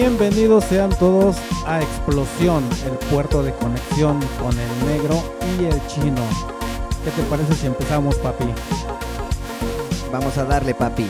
[0.00, 5.22] Bienvenidos sean todos a Explosión, el puerto de conexión con el negro
[5.58, 6.22] y el chino.
[7.04, 8.46] ¿Qué te parece si empezamos, papi?
[10.10, 11.04] Vamos a darle, papi.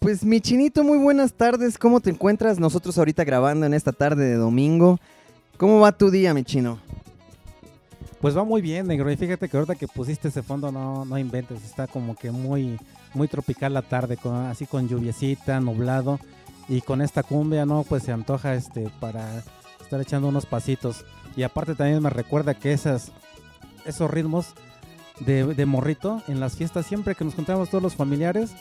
[0.00, 1.78] Pues mi chinito, muy buenas tardes.
[1.78, 2.60] ¿Cómo te encuentras?
[2.60, 4.98] Nosotros ahorita grabando en esta tarde de domingo.
[5.56, 6.78] ¿Cómo va tu día, mi chino?
[8.20, 9.10] Pues va muy bien, negro.
[9.10, 11.64] Y fíjate que ahorita que pusiste ese fondo, no, no inventes.
[11.64, 12.78] Está como que muy,
[13.14, 16.18] muy tropical la tarde, con, así con lluviecita, nublado.
[16.68, 17.82] Y con esta cumbia, ¿no?
[17.82, 19.42] Pues se antoja este para
[19.80, 21.04] estar echando unos pasitos.
[21.36, 23.12] Y aparte también me recuerda que esas,
[23.84, 24.54] esos ritmos
[25.20, 28.52] de, morrito en las fiestas, siempre que nos juntábamos todos los familiares,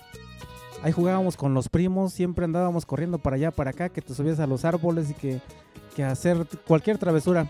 [0.84, 4.40] ahí jugábamos con los primos, siempre andábamos corriendo para allá, para acá, que te subías
[4.40, 5.41] a los árboles y que,
[5.96, 7.49] que hacer cualquier travesura.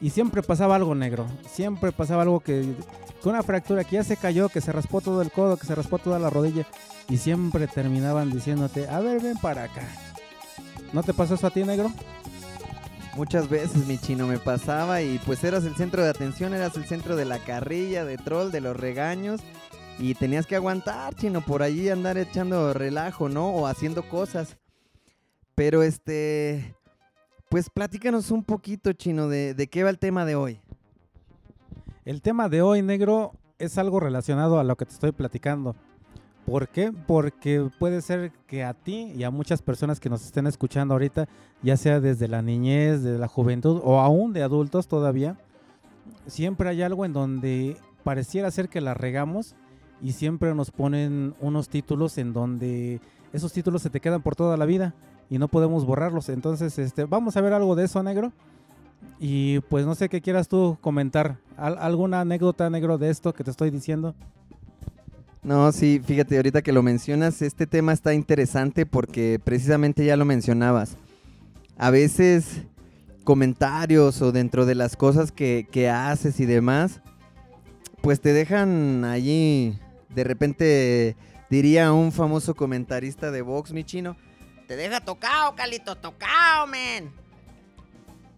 [0.00, 1.26] Y siempre pasaba algo negro.
[1.48, 2.74] Siempre pasaba algo que.
[3.22, 5.74] Con una fractura que ya se cayó, que se raspó todo el codo, que se
[5.74, 6.66] raspó toda la rodilla.
[7.08, 9.86] Y siempre terminaban diciéndote: A ver, ven para acá.
[10.92, 11.92] ¿No te pasó eso a ti, negro?
[13.14, 16.86] Muchas veces, mi chino, me pasaba y pues eras el centro de atención, eras el
[16.86, 19.40] centro de la carrilla, de troll, de los regaños.
[19.98, 23.50] Y tenías que aguantar, chino, por allí andar echando relajo, ¿no?
[23.50, 24.56] O haciendo cosas.
[25.54, 26.74] Pero este.
[27.50, 30.60] Pues platícanos un poquito, Chino, de, de, qué va el tema de hoy.
[32.04, 35.74] El tema de hoy, negro, es algo relacionado a lo que te estoy platicando.
[36.46, 36.92] ¿Por qué?
[37.08, 41.28] Porque puede ser que a ti y a muchas personas que nos estén escuchando ahorita,
[41.60, 45.36] ya sea desde la niñez, desde la juventud o aún de adultos todavía,
[46.28, 49.56] siempre hay algo en donde pareciera ser que la regamos
[50.00, 53.00] y siempre nos ponen unos títulos en donde
[53.32, 54.94] esos títulos se te quedan por toda la vida
[55.30, 56.28] y no podemos borrarlos.
[56.28, 58.32] Entonces, este, vamos a ver algo de eso, negro.
[59.18, 61.38] Y pues no sé qué quieras tú comentar.
[61.56, 64.14] ¿Alguna anécdota, negro, de esto que te estoy diciendo?
[65.42, 70.24] No, sí, fíjate, ahorita que lo mencionas, este tema está interesante porque precisamente ya lo
[70.24, 70.96] mencionabas.
[71.78, 72.62] A veces
[73.24, 77.00] comentarios o dentro de las cosas que, que haces y demás,
[78.02, 79.78] pues te dejan allí,
[80.14, 81.16] de repente
[81.48, 84.16] diría un famoso comentarista de Vox, mi chino,
[84.70, 87.10] te deja tocado, Calito, tocado, men.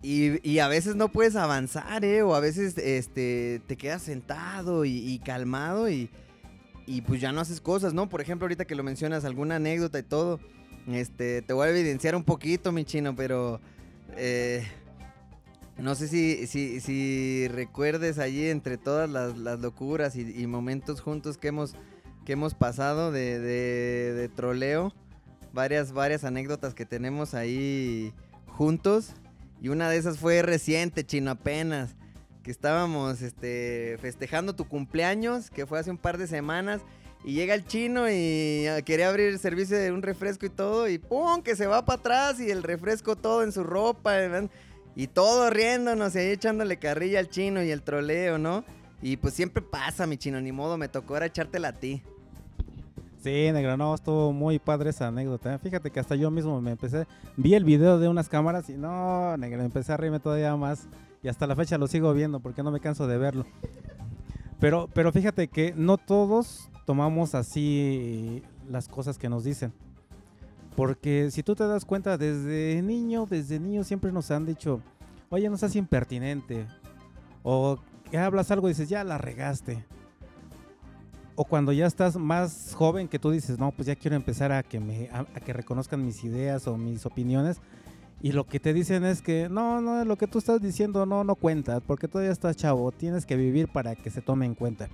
[0.01, 2.23] Y, y, a veces no puedes avanzar, ¿eh?
[2.23, 6.09] O a veces este, te quedas sentado y, calmado y,
[6.87, 8.09] y pues ya no haces cosas, ¿no?
[8.09, 10.41] Por ejemplo, ahorita que lo mencionas, alguna anécdota y todo,
[10.89, 13.61] este, te voy a evidenciar un poquito, mi chino, pero
[14.17, 14.67] eh,
[15.77, 21.49] no sé si, si, si, recuerdes allí entre todas las, locuras y, momentos juntos que
[21.49, 21.75] hemos,
[22.25, 24.95] que hemos pasado de, de troleo
[25.53, 28.13] varias, varias anécdotas que tenemos ahí
[28.47, 29.13] juntos.
[29.61, 31.95] Y una de esas fue reciente, chino, apenas.
[32.43, 36.81] Que estábamos este, festejando tu cumpleaños, que fue hace un par de semanas.
[37.25, 40.89] Y llega el chino y ah, quería abrir el servicio de un refresco y todo.
[40.89, 41.43] Y ¡pum!
[41.43, 44.17] Que se va para atrás y el refresco todo en su ropa.
[44.97, 48.65] Y todo riéndonos y ahí echándole carrilla al chino y el troleo, ¿no?
[49.01, 52.03] Y pues siempre pasa, mi chino, ni modo, me tocó ahora echártela a ti.
[53.23, 55.55] Sí, negro, no, estuvo muy padre esa anécdota.
[55.55, 55.59] ¿eh?
[55.59, 57.07] Fíjate que hasta yo mismo me empecé,
[57.37, 60.89] vi el video de unas cámaras y no, negro, empecé a reírme todavía más.
[61.23, 63.47] Y hasta la fecha lo sigo viendo porque no me canso de verlo.
[64.59, 69.73] Pero, pero fíjate que no todos tomamos así las cosas que nos dicen.
[70.75, 74.81] Porque si tú te das cuenta, desde niño, desde niño siempre nos han dicho,
[75.31, 76.67] oye, no seas impertinente.
[77.45, 77.79] O
[78.11, 79.85] que hablas algo y dices, ya la regaste
[81.35, 84.63] o cuando ya estás más joven que tú dices, no, pues ya quiero empezar a
[84.63, 87.61] que me a, a, que reconozcan mis ideas o mis opiniones
[88.21, 91.25] y lo que te dicen es que no, no, lo que tú estás diciendo no
[91.25, 94.89] no cuenta, porque todavía estás chavo, tienes que vivir para que se tome en cuenta.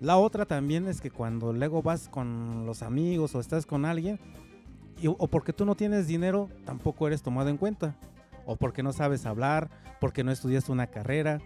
[0.00, 4.20] La otra también es que cuando luego vas con los amigos o estás con alguien
[5.00, 7.96] y, o porque tú no tienes dinero, tampoco eres tomado en cuenta.
[8.44, 9.68] O porque no sabes hablar,
[10.00, 11.40] porque no estudiaste una carrera,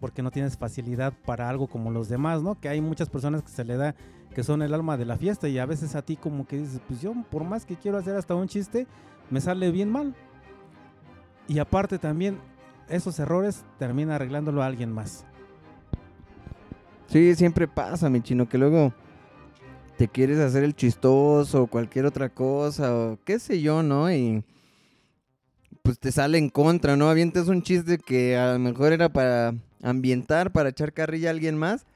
[0.00, 2.60] porque no tienes facilidad para algo como los demás, ¿no?
[2.60, 3.94] Que hay muchas personas que se le da
[4.34, 6.80] que son el alma de la fiesta y a veces a ti como que dices,
[6.86, 8.86] pues yo por más que quiero hacer hasta un chiste,
[9.30, 10.14] me sale bien mal.
[11.48, 12.38] Y aparte también
[12.88, 15.24] esos errores termina arreglándolo a alguien más.
[17.08, 18.92] Sí, siempre pasa, mi chino, que luego
[19.96, 24.12] te quieres hacer el chistoso o cualquier otra cosa o qué sé yo, ¿no?
[24.12, 24.44] Y
[25.82, 27.08] pues te sale en contra, ¿no?
[27.08, 31.56] Avientas un chiste que a lo mejor era para ambientar, para echar carrilla a alguien
[31.56, 31.86] más.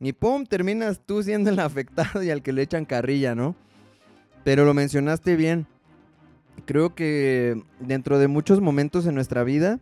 [0.00, 3.54] Y pum, terminas tú siendo el afectado y al que le echan carrilla, ¿no?
[4.44, 5.66] Pero lo mencionaste bien.
[6.66, 9.80] Creo que dentro de muchos momentos en nuestra vida,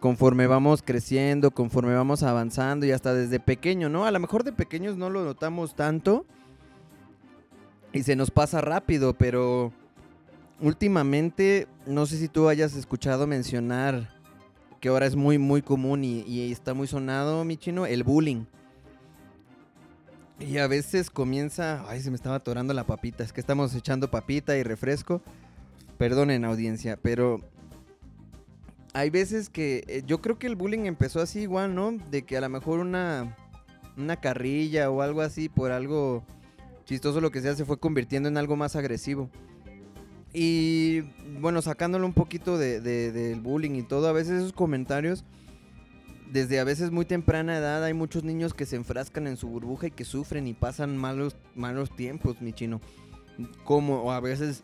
[0.00, 4.04] conforme vamos creciendo, conforme vamos avanzando y hasta desde pequeño, ¿no?
[4.04, 6.26] A lo mejor de pequeños no lo notamos tanto.
[7.92, 9.72] y se nos pasa rápido, pero
[10.60, 14.15] últimamente, no sé si tú hayas escuchado mencionar
[14.80, 18.44] que ahora es muy, muy común y, está muy sonado, mi chino, el bullying.
[20.38, 24.10] Y a veces comienza, ay, se me estaba atorando la papita, es que estamos echando
[24.10, 25.22] papita y refresco.
[25.96, 27.40] Perdonen audiencia, pero
[28.92, 31.92] hay veces que eh, yo creo que el bullying empezó así igual, ¿no?
[32.10, 33.34] De que a lo mejor una,
[33.96, 36.22] una carrilla o algo así por algo
[36.84, 39.30] chistoso lo que sea se fue convirtiendo en algo más agresivo.
[40.38, 41.00] Y
[41.40, 45.24] bueno, sacándolo un poquito de, de- del bullying y todo, a veces esos comentarios,
[46.30, 49.86] desde a veces muy temprana edad, hay muchos niños que se enfrascan en su burbuja
[49.86, 52.82] y que sufren y pasan malos, malos tiempos, mi chino.
[53.64, 54.62] Como o a veces,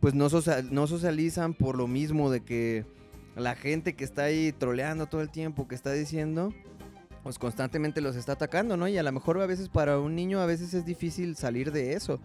[0.00, 2.84] pues no, social- no socializan por lo mismo de que
[3.36, 6.52] la gente que está ahí troleando todo el tiempo, que está diciendo,
[7.22, 8.86] pues constantemente los está atacando, ¿no?
[8.86, 11.94] Y a lo mejor a veces para un niño a veces es difícil salir de
[11.94, 12.20] eso.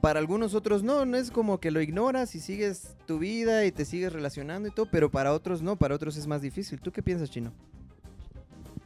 [0.00, 3.72] Para algunos otros no, no es como que lo ignoras y sigues tu vida y
[3.72, 6.80] te sigues relacionando y todo, pero para otros no, para otros es más difícil.
[6.80, 7.52] ¿Tú qué piensas, Chino?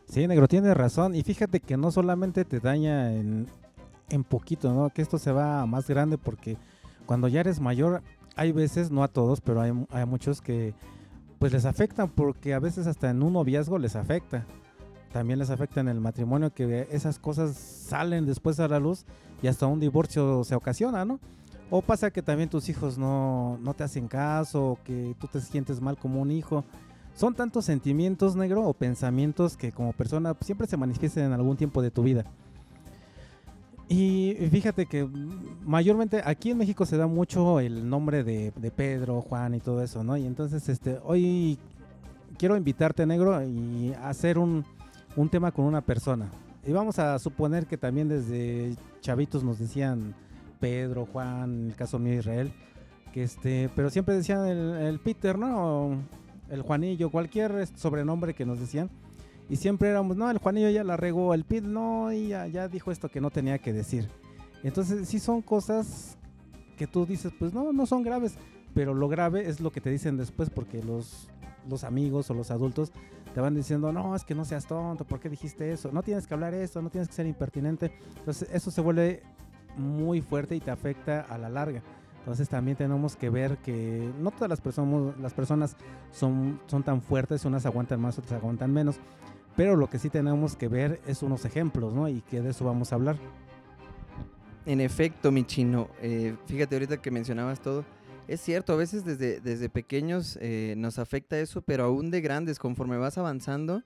[0.08, 1.14] Sí, negro, tienes razón.
[1.14, 3.46] Y fíjate que no solamente te daña en,
[4.10, 4.90] en poquito, ¿no?
[4.90, 6.56] Que esto se va más grande porque
[7.06, 8.02] cuando ya eres mayor,
[8.34, 10.74] hay veces, no a todos, pero hay, hay muchos que
[11.38, 14.44] pues les afectan porque a veces hasta en un noviazgo les afecta.
[15.16, 19.06] También les afecta en el matrimonio que esas cosas salen después a la luz
[19.42, 21.20] y hasta un divorcio se ocasiona, ¿no?
[21.70, 25.80] O pasa que también tus hijos no, no te hacen caso, que tú te sientes
[25.80, 26.64] mal como un hijo.
[27.14, 31.80] Son tantos sentimientos, negro, o pensamientos que como persona siempre se manifiestan en algún tiempo
[31.80, 32.26] de tu vida.
[33.88, 35.08] Y fíjate que
[35.64, 39.82] mayormente aquí en México se da mucho el nombre de, de Pedro, Juan y todo
[39.82, 40.18] eso, ¿no?
[40.18, 41.58] Y entonces este, hoy
[42.36, 44.66] quiero invitarte, negro, y hacer un,
[45.16, 46.30] un tema con una persona.
[46.64, 50.14] Y vamos a suponer que también desde chavitos nos decían
[50.60, 52.52] Pedro, Juan, el caso mío Israel,
[53.12, 55.96] que este, pero siempre decían el, el Peter, ¿no?
[56.50, 58.90] El Juanillo, cualquier sobrenombre que nos decían.
[59.48, 62.68] Y siempre éramos, no, el Juanillo ya la regó, el Pit no, y ya, ya
[62.68, 64.08] dijo esto que no tenía que decir.
[64.64, 66.18] Entonces, sí son cosas
[66.76, 68.34] que tú dices, pues no, no son graves,
[68.74, 71.28] pero lo grave es lo que te dicen después, porque los,
[71.68, 72.92] los amigos o los adultos
[73.36, 75.92] te van diciendo, no, es que no seas tonto, ¿por qué dijiste eso?
[75.92, 77.92] No tienes que hablar eso, no tienes que ser impertinente.
[78.16, 79.24] Entonces, eso se vuelve
[79.76, 81.82] muy fuerte y te afecta a la larga.
[82.20, 85.76] Entonces también tenemos que ver que no todas las personas, las personas
[86.12, 88.96] son, son tan fuertes, unas aguantan más, otras aguantan menos.
[89.54, 92.08] Pero lo que sí tenemos que ver es unos ejemplos, ¿no?
[92.08, 93.18] Y que de eso vamos a hablar.
[94.64, 97.84] En efecto, mi chino, eh, fíjate ahorita que mencionabas todo,
[98.28, 102.58] es cierto, a veces desde, desde pequeños eh, nos afecta eso, pero aún de grandes,
[102.58, 103.82] conforme vas avanzando,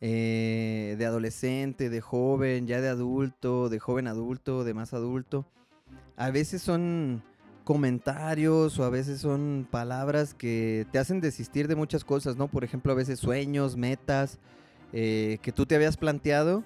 [0.00, 5.46] eh, de adolescente, de joven, ya de adulto, de joven adulto, de más adulto,
[6.16, 7.22] a veces son
[7.64, 12.48] comentarios o a veces son palabras que te hacen desistir de muchas cosas, ¿no?
[12.48, 14.38] Por ejemplo, a veces sueños, metas
[14.92, 16.64] eh, que tú te habías planteado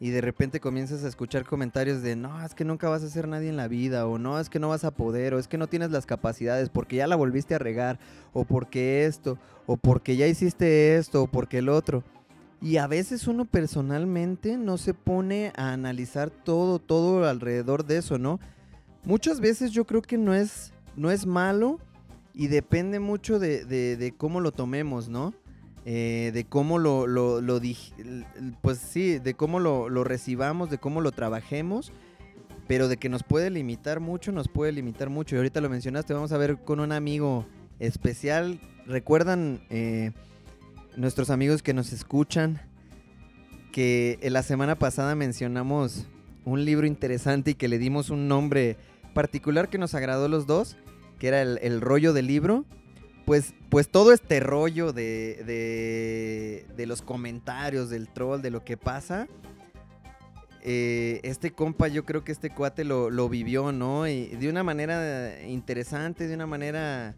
[0.00, 3.26] y de repente comienzas a escuchar comentarios de no, es que nunca vas a ser
[3.26, 5.58] nadie en la vida, o no, es que no vas a poder, o es que
[5.58, 7.98] no tienes las capacidades porque ya la volviste a regar,
[8.32, 12.04] o porque esto, o porque ya hiciste esto, o porque el otro.
[12.60, 18.18] Y a veces uno personalmente no se pone a analizar todo, todo alrededor de eso,
[18.18, 18.40] ¿no?
[19.04, 21.78] Muchas veces yo creo que no es, no es malo
[22.34, 25.34] y depende mucho de, de- de cómo lo tomemos, ¿no?
[25.90, 27.40] Eh, de cómo lo, lo,
[28.60, 31.92] pues sí, de cómo lo, lo recibamos, de cómo lo trabajemos,
[32.66, 35.34] pero de que nos puede limitar mucho, nos puede limitar mucho.
[35.34, 37.46] Y ahorita lo mencionaste, vamos a ver con un amigo
[37.78, 38.60] especial.
[38.84, 40.12] ¿Recuerdan eh,
[40.94, 42.60] nuestros amigos que nos escuchan
[43.72, 46.06] que la semana pasada mencionamos
[46.44, 48.76] un libro interesante y que le dimos un nombre
[49.14, 50.76] particular que nos agradó a los dos,
[51.18, 52.66] que era el, el rollo del libro?
[53.28, 58.78] Pues, pues todo este rollo de, de, de los comentarios, del troll, de lo que
[58.78, 59.28] pasa,
[60.62, 64.08] eh, este compa, yo creo que este cuate lo, lo vivió, ¿no?
[64.08, 67.16] Y de una manera interesante, de una manera,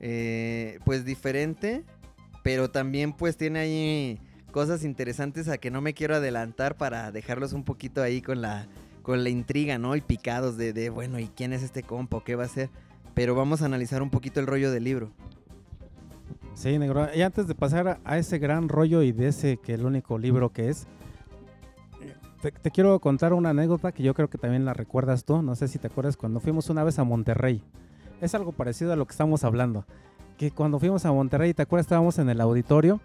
[0.00, 1.84] eh, pues diferente,
[2.42, 7.52] pero también pues tiene ahí cosas interesantes a que no me quiero adelantar para dejarlos
[7.52, 8.66] un poquito ahí con la,
[9.02, 9.94] con la intriga, ¿no?
[9.94, 12.20] Y picados de, bueno, ¿y quién es este compa?
[12.24, 12.68] ¿Qué va a ser?
[13.14, 15.12] Pero vamos a analizar un poquito el rollo del libro.
[16.56, 17.06] Sí, negro.
[17.14, 20.48] Y antes de pasar a, ese gran rollo y de ese que el único libro
[20.54, 20.86] que es,
[22.40, 25.42] te, te quiero contar una anécdota que yo creo que también la recuerdas tú.
[25.42, 27.62] No sé si te acuerdas cuando fuimos una vez a Monterrey.
[28.22, 29.84] Es algo parecido a lo que estamos hablando.
[30.38, 31.84] Que cuando fuimos a Monterrey, ¿te acuerdas?
[31.84, 33.00] Estábamos en el auditorio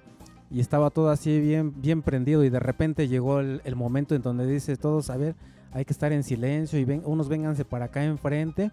[0.50, 4.22] y estaba todo así bien, bien prendido y de repente llegó el, el momento en
[4.22, 5.36] donde dice todos, a ver,
[5.74, 8.72] hay que estar en silencio y ven, unos vénganse para acá enfrente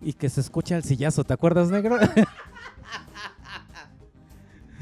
[0.00, 1.98] y que se escucha el sillazo, ¿te acuerdas, negro?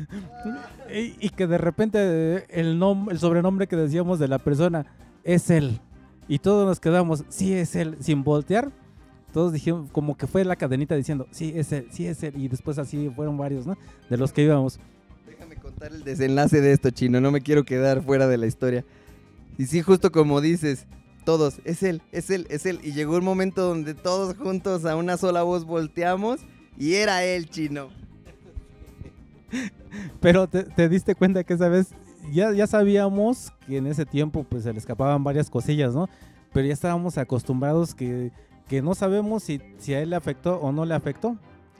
[0.93, 4.87] y, que de repente el, el sobrenombre que decíamos de la persona
[5.25, 5.81] es él.
[6.29, 8.71] Y todos nos quedamos, sí es él, sin voltear.
[9.33, 12.35] Todos dijeron, como que fue la cadenita diciendo, sí es él, sí es él.
[12.37, 13.77] Y después así fueron varios, ¿no?
[14.11, 14.79] De los que íbamos.
[15.27, 17.21] Déjame contar el desenlace de esto, chino.
[17.21, 18.85] No me quiero quedar fuera de la historia.
[19.59, 20.87] Y sí, justo como dices,
[21.25, 22.81] todos, es él, es él, es él.
[22.83, 26.41] Y llegó un momento donde todos juntos a una sola voz volteamos
[26.79, 27.89] y era él, chino.
[30.21, 31.95] Pero te, te diste cuenta que esa vez
[32.31, 36.09] ya, ya sabíamos que en ese tiempo pues se le escapaban varias cosillas, ¿no?
[36.53, 38.31] Pero ya estábamos acostumbrados que,
[38.69, 41.37] que no sabemos si, si a él le afectó o no le afectó.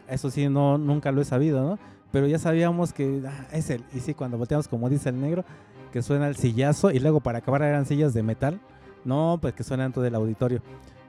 [0.09, 1.79] Eso sí, no, nunca lo he sabido, ¿no?
[2.11, 3.85] Pero ya sabíamos que ah, es él.
[3.95, 5.45] Y sí, cuando volteamos, como dice el negro,
[5.93, 8.61] que suena el sillazo y luego para acabar eran sillas de metal.
[9.05, 10.63] No, pues que suenan todo el auditorio.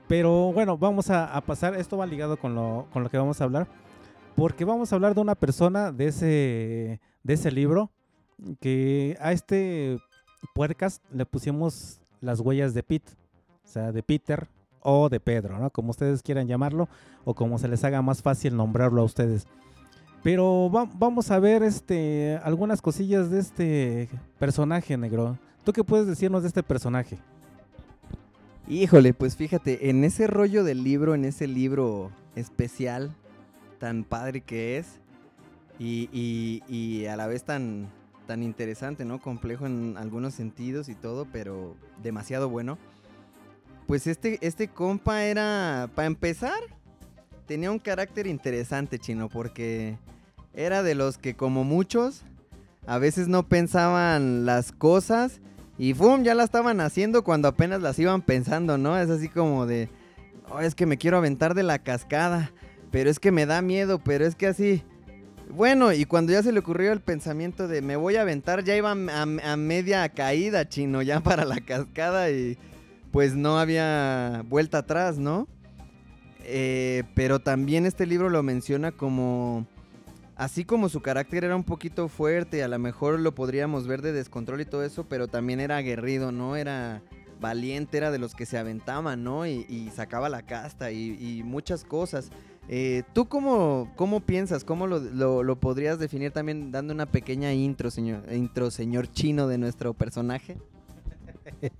[0.08, 1.74] Pero bueno, vamos a, a pasar.
[1.74, 3.66] Esto va ligado con lo, con lo que vamos a hablar.
[4.36, 7.90] Porque vamos a hablar de una persona de ese, de ese libro
[8.60, 9.98] que a este
[10.54, 13.12] puercas le pusimos las huellas de Pete,
[13.64, 14.48] o sea, de Peter
[14.80, 15.70] o de Pedro, ¿no?
[15.70, 16.88] Como ustedes quieran llamarlo
[17.24, 19.46] o como se les haga más fácil nombrarlo a ustedes.
[20.22, 25.38] Pero va- vamos a ver este, algunas cosillas de este personaje negro.
[25.64, 27.18] ¿Tú qué puedes decirnos de este personaje?
[28.66, 33.14] Híjole, pues fíjate, en ese rollo del libro, en ese libro especial,
[33.84, 34.98] tan padre que es,
[35.78, 37.90] y, y- y a la vez tan,
[38.26, 39.20] tan interesante, ¿no?
[39.20, 42.78] Complejo en algunos sentidos y todo, pero demasiado bueno.
[43.86, 46.58] Pues este, este compa era, para empezar,
[47.46, 49.98] tenía un carácter interesante, chino, porque
[50.54, 52.22] era de los que como muchos,
[52.86, 55.42] a veces no pensaban las cosas
[55.76, 56.22] y ¡fum!
[56.22, 58.96] ya la estaban haciendo cuando apenas las iban pensando, ¿no?
[58.96, 59.90] Es así como de,
[60.50, 62.50] "Oh, es que me quiero aventar de la cascada,
[62.94, 64.84] pero es que me da miedo, pero es que así...
[65.50, 68.76] Bueno, y cuando ya se le ocurrió el pensamiento de me voy a aventar, ya
[68.76, 72.56] iba a, a media caída, chino, ya para la cascada y
[73.10, 75.48] pues no había vuelta atrás, ¿no?
[76.44, 79.66] Eh, pero también este libro lo menciona como...
[80.36, 84.12] Así como su carácter era un poquito fuerte, a lo mejor lo podríamos ver de
[84.12, 86.54] descontrol y todo eso, pero también era aguerrido, ¿no?
[86.54, 87.02] Era
[87.40, 89.48] valiente, era de los que se aventaban, ¿no?
[89.48, 92.30] Y, sacaba la casta y muchas cosas.
[92.68, 94.64] Eh, ¿Tú cómo, cómo piensas?
[94.64, 99.46] ¿Cómo lo, lo- lo podrías definir también dando una pequeña intro, señor, intro, señor chino,
[99.48, 100.56] de nuestro personaje?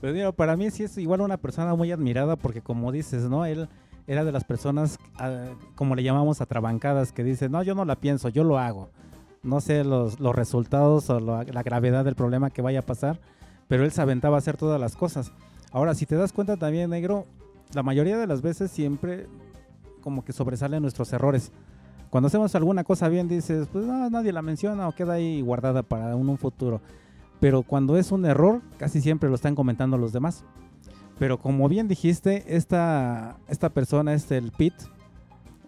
[0.00, 3.46] Pues mira, para mí sí es igual una persona muy admirada porque como dices, ¿no?
[3.46, 3.66] Él
[4.06, 7.96] era de las personas, ah, como le llamamos, atrabancadas, que dice, no, yo no la
[7.96, 8.90] pienso, yo lo hago.
[9.42, 13.18] No sé los, los resultados o la gravedad del problema que vaya a pasar,
[13.68, 15.32] pero él se aventaba a hacer todas las cosas.
[15.72, 17.24] Ahora, si te das cuenta también, negro,
[17.72, 19.26] la mayoría de las veces siempre
[20.06, 21.50] como que sobresalen nuestros errores.
[22.10, 25.82] Cuando hacemos alguna cosa bien dices, pues no, nadie la menciona o queda ahí guardada
[25.82, 26.80] para un, un futuro.
[27.40, 30.44] Pero cuando es un error, casi siempre lo están comentando los demás.
[31.18, 34.84] Pero como bien dijiste, esta, esta persona, este el Pete,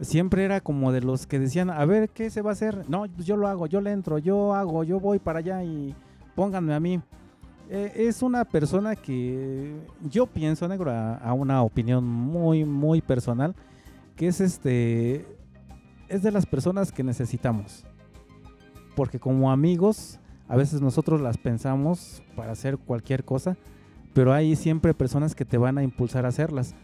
[0.01, 2.89] siempre era como de los que decían, a ver, ¿qué se va a hacer?
[2.89, 5.97] No, pues yo lo hago, yo le entro, yo hago, yo voy para allá y
[6.37, 7.01] pónganme a mí.
[7.71, 9.75] Eh, es una persona que
[10.09, 13.57] yo pienso, negro, a, a una opinión muy, muy personal,
[14.19, 15.25] que es este,
[16.09, 17.87] es de las personas que necesitamos.
[18.95, 23.57] Porque como amigos, a veces nosotros las pensamos para hacer cualquier cosa,
[24.13, 26.75] pero hay siempre personas que te van a impulsar a hacerlas.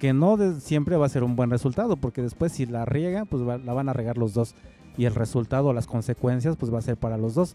[0.00, 3.46] Que no siempre va a ser un buen resultado, porque después si la riega, pues
[3.46, 4.54] va- la van a regar los dos.
[4.96, 7.54] Y el resultado, las consecuencias, pues va a ser para los dos.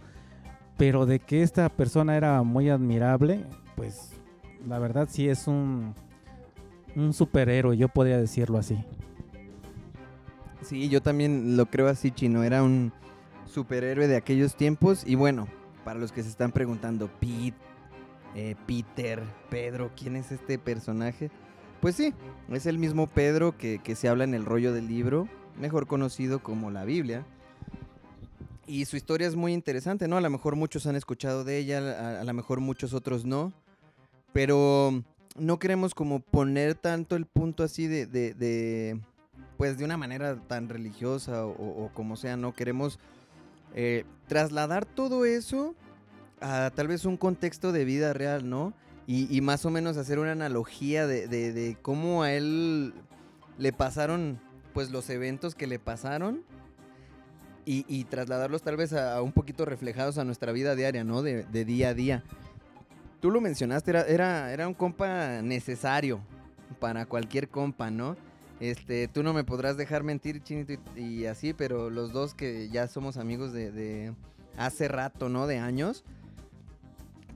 [0.77, 3.43] Pero de que esta persona era muy admirable,
[3.75, 4.11] pues
[4.67, 5.93] la verdad sí es un,
[6.95, 8.77] un superhéroe, yo podría decirlo así.
[10.65, 12.43] Sí, yo también lo creo así, Chino.
[12.43, 12.91] Era un
[13.45, 15.03] superhéroe de aquellos tiempos.
[15.05, 15.47] Y bueno,
[15.83, 17.53] para los que se están preguntando, Pete,
[18.33, 21.29] eh, Peter, Pedro, ¿quién es este personaje?
[21.81, 22.13] Pues sí,
[22.51, 25.27] es el mismo Pedro que, que se habla en el rollo del libro,
[25.59, 27.23] mejor conocido como la Biblia.
[28.65, 30.17] Y su historia es muy interesante, ¿no?
[30.17, 33.53] A lo mejor muchos han escuchado de ella, a, lo mejor muchos otros no.
[34.33, 35.03] Pero
[35.37, 38.99] no queremos como poner tanto el punto así de- de,
[39.57, 42.99] pues de una manera tan religiosa o, como sea, no queremos
[43.73, 45.75] eh, trasladar todo eso
[46.41, 48.73] a tal vez un contexto de vida real, ¿no?
[49.07, 52.93] Y, más o menos hacer una analogía de, de- de cómo a él
[53.59, 54.39] le pasaron
[54.73, 56.43] pues los eventos que le pasaron
[57.67, 61.21] y, trasladarlos tal vez a, un poquito reflejados a nuestra vida diaria, ¿no?
[61.23, 62.23] De, día a día.
[63.21, 66.19] Tú lo mencionaste, era, era, era, un compa necesario
[66.79, 68.15] para cualquier compa, ¿no?
[68.69, 72.87] Este, tú no me podrás dejar mentir, Chinito, y, así, pero los dos que ya
[72.87, 74.11] somos amigos de,
[74.57, 75.45] hace rato, ¿no?
[75.45, 76.03] De años.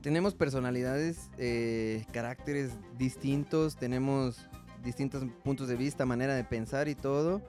[0.02, 4.48] Tenemos personalidades, eh, caracteres distintos, tenemos
[4.82, 7.40] distintos puntos de vista, manera de pensar y todo.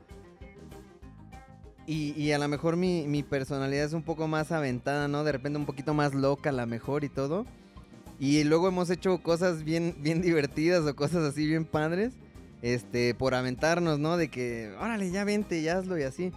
[1.88, 5.23] Y, a lo mejor mi, personalidad es un poco más aventada, ¿no?
[5.23, 7.47] De repente un poquito más loca a lo mejor y todo.
[8.19, 12.13] Y luego hemos hecho cosas bien, bien divertidas o cosas así bien padres.
[12.61, 14.17] Este, por aventarnos, ¿no?
[14.17, 16.31] De que, órale, ya vente, ya hazlo y así.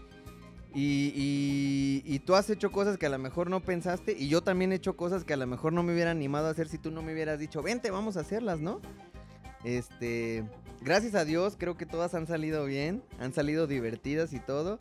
[0.74, 4.16] Y, y, tú has hecho cosas que a lo mejor no pensaste.
[4.18, 6.50] Y yo también he hecho cosas que a lo mejor no me hubiera animado a
[6.50, 8.80] hacer si tú no me hubieras dicho, vente, vamos a hacerlas, ¿no?
[9.62, 10.44] Este,
[10.80, 14.80] gracias a Dios, creo que todas han salido bien, han salido divertidas y todo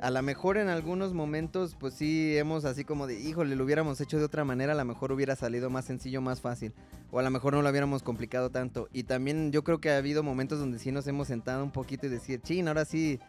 [0.00, 4.00] a lo mejor en algunos momentos, pues sí, hemos así como de, híjole, lo hubiéramos
[4.00, 6.74] hecho de otra manera, a lo mejor hubiera salido más sencillo, más fácil.
[7.10, 8.88] O a lo mejor no lo hubiéramos complicado tanto.
[8.92, 12.06] Y también yo creo que ha habido momentos donde sí nos hemos sentado un poquito
[12.06, 13.20] y decir, chin, ahora sí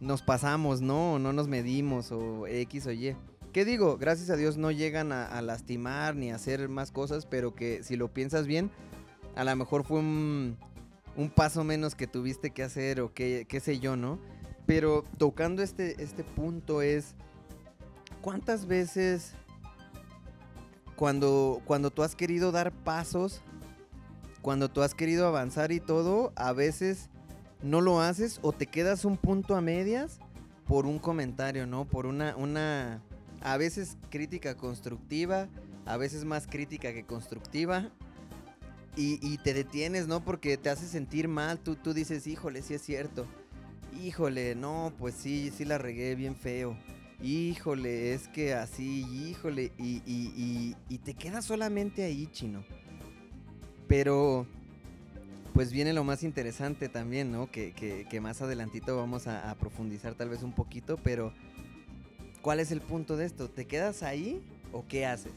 [0.00, 1.14] nos pasamos, ¿no?
[1.14, 3.16] O no nos medimos, o X o Y.
[3.52, 3.96] ¿Qué digo?
[3.96, 7.96] Gracias a Dios no llegan a, lastimar ni a hacer más cosas, pero que si
[7.96, 8.70] lo piensas bien,
[9.36, 10.58] a lo mejor fue un,
[11.16, 14.18] un paso menos que tuviste que hacer o qué, qué sé yo, ¿no?
[14.66, 17.14] Pero tocando este, este punto es,
[18.22, 19.32] ¿cuántas veces
[20.96, 23.42] cuando, cuando tú has querido dar pasos,
[24.40, 27.10] cuando tú has querido avanzar y todo, a veces
[27.62, 30.18] no lo haces o te quedas un punto a medias
[30.66, 31.84] por un comentario, ¿no?
[31.84, 33.02] Por una, una,
[33.42, 35.48] a veces crítica constructiva,
[35.84, 37.90] a veces más crítica que constructiva.
[38.96, 40.24] Y, te detienes, ¿no?
[40.24, 43.26] Porque te hace sentir mal, tú, tú dices, híjole, sí es cierto
[44.02, 46.76] híjole, no, pues sí, sí la regué bien feo.
[47.22, 52.64] Híjole, es que así, híjole, y, y, y, te quedas solamente ahí, chino.
[53.88, 54.46] Pero,
[55.54, 57.50] pues viene lo más interesante también, ¿no?
[57.50, 61.32] Que, que, más adelantito vamos a, profundizar tal vez un poquito, pero
[62.42, 63.48] ¿cuál es el punto de esto?
[63.48, 65.32] ¿Te quedas ahí o qué haces?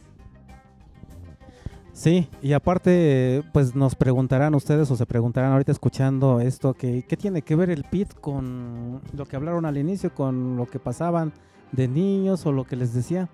[1.97, 7.17] Sí, y aparte, pues nos preguntarán ustedes o se preguntarán ahorita escuchando esto, que, ¿qué
[7.17, 11.33] tiene que ver el PIT con lo que hablaron al inicio, con lo que pasaban
[11.71, 13.29] de niños o lo que les decía?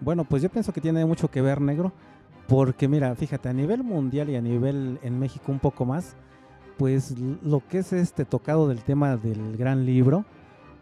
[0.00, 1.92] Bueno, pues yo pienso que tiene mucho que ver, negro,
[2.48, 6.16] porque mira, fíjate, a nivel mundial y a nivel en México un poco más,
[6.76, 10.24] pues lo que es este tocado del tema del gran libro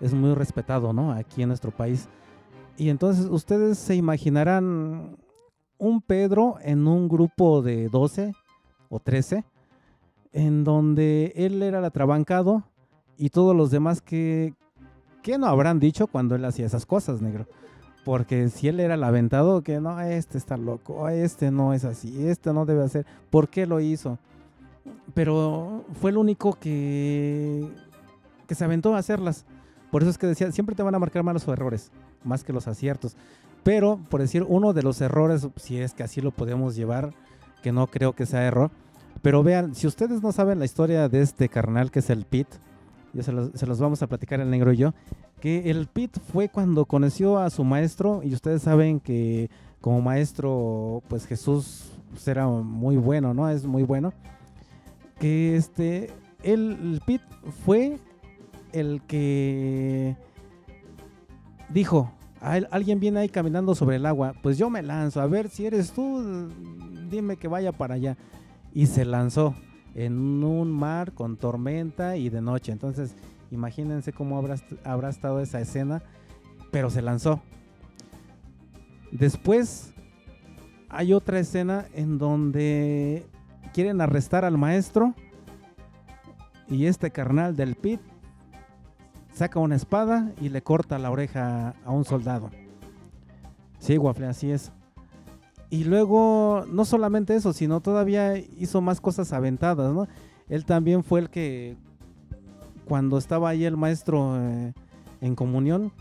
[0.01, 1.13] es muy respetado, ¿no?
[1.13, 2.09] Aquí en nuestro país.
[2.79, 5.19] Y entonces ustedes se imaginarán
[5.79, 8.33] un Pedro en un grupo de 12
[8.89, 9.45] o 13,
[10.33, 12.65] en donde él era el atrabancado
[13.17, 14.55] y todos los demás que,
[15.23, 17.47] que no habrán dicho cuando él hacía esas cosas, negro.
[18.05, 22.29] Porque si él era el aventado, que no, este está loco, este no es así,
[22.29, 24.19] este no debe hacer, ¿por qué lo hizo?
[25.15, 27.69] Pero fue el único que,
[28.47, 29.45] que se aventó a hacerlas.
[29.91, 31.91] Por eso es que decía, siempre te van a marcar malos errores,
[32.23, 33.17] más que los aciertos.
[33.67, 37.13] Pero, por decir, uno de los errores, si es que así lo podemos llevar,
[37.65, 38.71] que no creo que sea error.
[39.23, 42.47] Pero vean, si ustedes no saben la historia de este carnal que es el Pit,
[43.13, 44.95] ya se los, vamos a platicar el negro y yo,
[45.41, 49.51] que el Pit fue cuando conoció a su maestro y ustedes saben que
[49.81, 53.51] como maestro, pues Jesús pues, era muy bueno, ¿no?
[53.51, 54.13] Es muy bueno.
[55.19, 56.13] Que este,
[56.45, 57.23] el, el Pit
[57.65, 57.99] fue
[58.73, 60.15] el que
[61.69, 62.13] dijo,
[62.47, 65.93] alguien viene ahí caminando sobre el agua, pues yo me lanzo, a ver si eres
[65.93, 66.49] tú,
[67.11, 68.17] dime que vaya para allá.
[68.73, 69.55] Y se lanzó
[69.95, 72.71] en un mar con tormenta y de noche.
[72.71, 73.17] Entonces,
[73.51, 76.03] imagínense cómo habrá, estado esa escena,
[76.71, 77.41] pero se lanzó.
[79.11, 79.95] Después
[80.89, 83.27] hay otra escena en donde
[83.73, 85.15] quieren arrestar al maestro
[86.69, 88.01] y este carnal del pit
[89.37, 92.51] saca una espada y le corta la oreja a un soldado.
[93.79, 94.73] Sí, Waffle, así es.
[95.69, 100.09] Y luego, no solamente eso, sino todavía hizo más cosas aventadas, ¿no?
[100.49, 101.77] Él también fue el que,
[102.87, 104.73] cuando estaba ahí el maestro eh,
[105.21, 105.93] en comunión,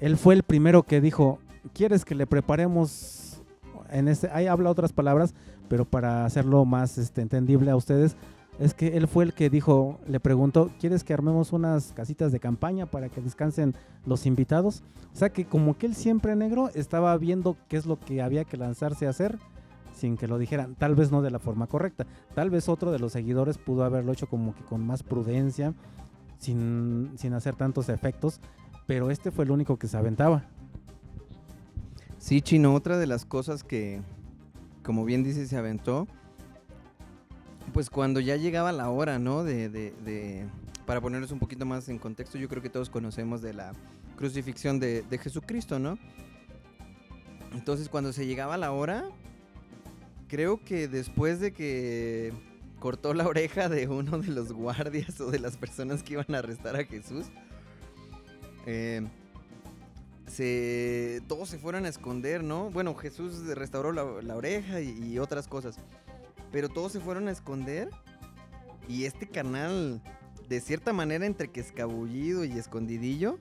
[0.00, 1.40] él fue el primero que dijo,
[1.74, 3.42] ¿quieres que le preparemos
[3.90, 5.34] en este, ahí habla otras palabras,
[5.68, 8.16] pero para hacerlo más este, entendible a ustedes,
[8.62, 12.38] es que él fue el que dijo, le preguntó, ¿quieres que armemos unas casitas de
[12.38, 13.74] campaña para que descansen
[14.06, 14.84] los invitados?
[15.12, 18.44] O sea que como que él siempre negro estaba viendo qué es lo que había
[18.44, 19.38] que lanzarse a hacer
[19.94, 22.98] sin que lo dijeran, tal vez no de la forma correcta, tal vez otro de
[22.98, 25.74] los seguidores pudo haberlo hecho como que con más prudencia,
[26.38, 28.40] sin, sin hacer tantos efectos,
[28.86, 30.44] pero este fue el único que se aventaba.
[32.18, 34.00] Sí, Chino, otra de las cosas que,
[34.82, 36.06] como bien dice, se aventó,
[37.72, 39.44] pues cuando ya llegaba la hora, ¿no?
[39.44, 40.46] De,
[40.86, 43.72] para ponernos un poquito más en contexto, yo creo que todos conocemos de la
[44.16, 45.98] crucifixión de, Jesucristo, ¿no?
[47.52, 49.04] Entonces cuando se llegaba la hora,
[50.28, 52.32] creo que después de que
[52.78, 56.38] cortó la oreja de uno de los guardias o de las personas que iban a
[56.38, 57.26] arrestar a Jesús,
[58.66, 59.06] eh,
[60.26, 62.70] se, todos se fueron a esconder, ¿no?
[62.70, 65.76] Bueno, Jesús restauró la, oreja y, otras cosas.
[66.52, 67.90] Pero todos se fueron a esconder.
[68.88, 70.02] Y este canal,
[70.48, 73.38] de cierta manera, entre que escabullido y escondidillo,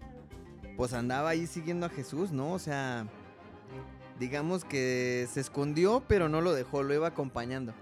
[0.77, 2.53] pues andaba ahí siguiendo a Jesús, ¿no?
[2.53, 3.07] O sea,
[4.19, 7.73] digamos que se escondió, pero no lo dejó, lo iba acompañando.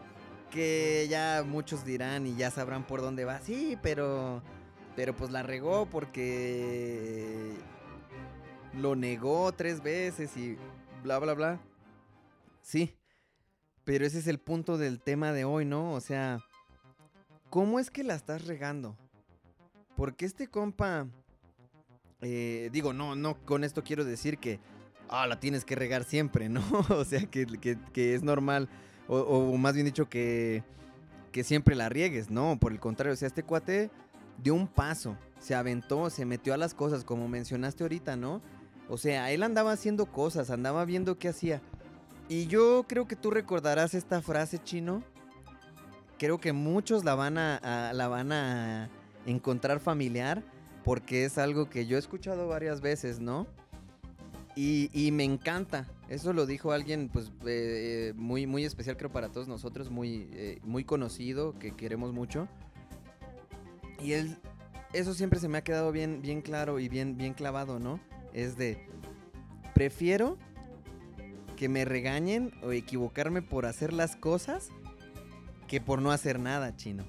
[0.49, 3.39] Que ya muchos dirán y ya sabrán por dónde va.
[3.39, 4.41] Sí, pero.
[4.95, 7.53] Pero pues la regó porque
[8.73, 10.57] lo negó tres veces y
[11.03, 11.59] bla, bla, bla.
[12.61, 12.95] Sí,
[13.89, 15.93] pero ese es el punto del tema de hoy, ¿no?
[15.93, 16.45] O sea,
[17.49, 18.95] ¿cómo es que la estás regando?
[19.95, 21.07] Porque este compa,
[22.21, 24.59] eh, digo, no, no, con esto quiero decir que,
[25.09, 26.61] ah, la tienes que regar siempre, ¿no?
[26.89, 27.47] o sea, que,
[27.91, 28.69] que, es normal,
[29.07, 30.63] o, o, más bien dicho, que,
[31.31, 32.59] que siempre la riegues, ¿no?
[32.59, 33.89] Por el contrario, o sea, este cuate
[34.37, 38.43] dio un paso, se aventó, se metió a las cosas, como mencionaste ahorita, ¿no?
[38.87, 41.63] O sea, él andaba haciendo cosas, andaba viendo qué hacía.
[42.29, 45.03] Y yo creo que tú recordarás esta frase, chino.
[46.19, 48.89] Creo que muchos la van a, a, la van a
[49.25, 50.43] encontrar familiar
[50.83, 53.47] porque es algo que yo he escuchado varias veces, ¿no?
[54.55, 55.87] Y, y me encanta.
[56.07, 60.59] Eso lo dijo alguien, pues, eh, muy, muy especial, creo, para todos nosotros, muy, eh,
[60.63, 62.47] muy conocido, que queremos mucho.
[63.99, 64.37] Y él,
[64.93, 67.99] eso siempre se me ha quedado bien, bien claro y bien, bien clavado, ¿no?
[68.33, 68.85] Es de,
[69.73, 70.37] prefiero
[71.59, 74.69] que me regañen o equivocarme por hacer las cosas
[75.67, 77.03] que por no hacer nada, chino.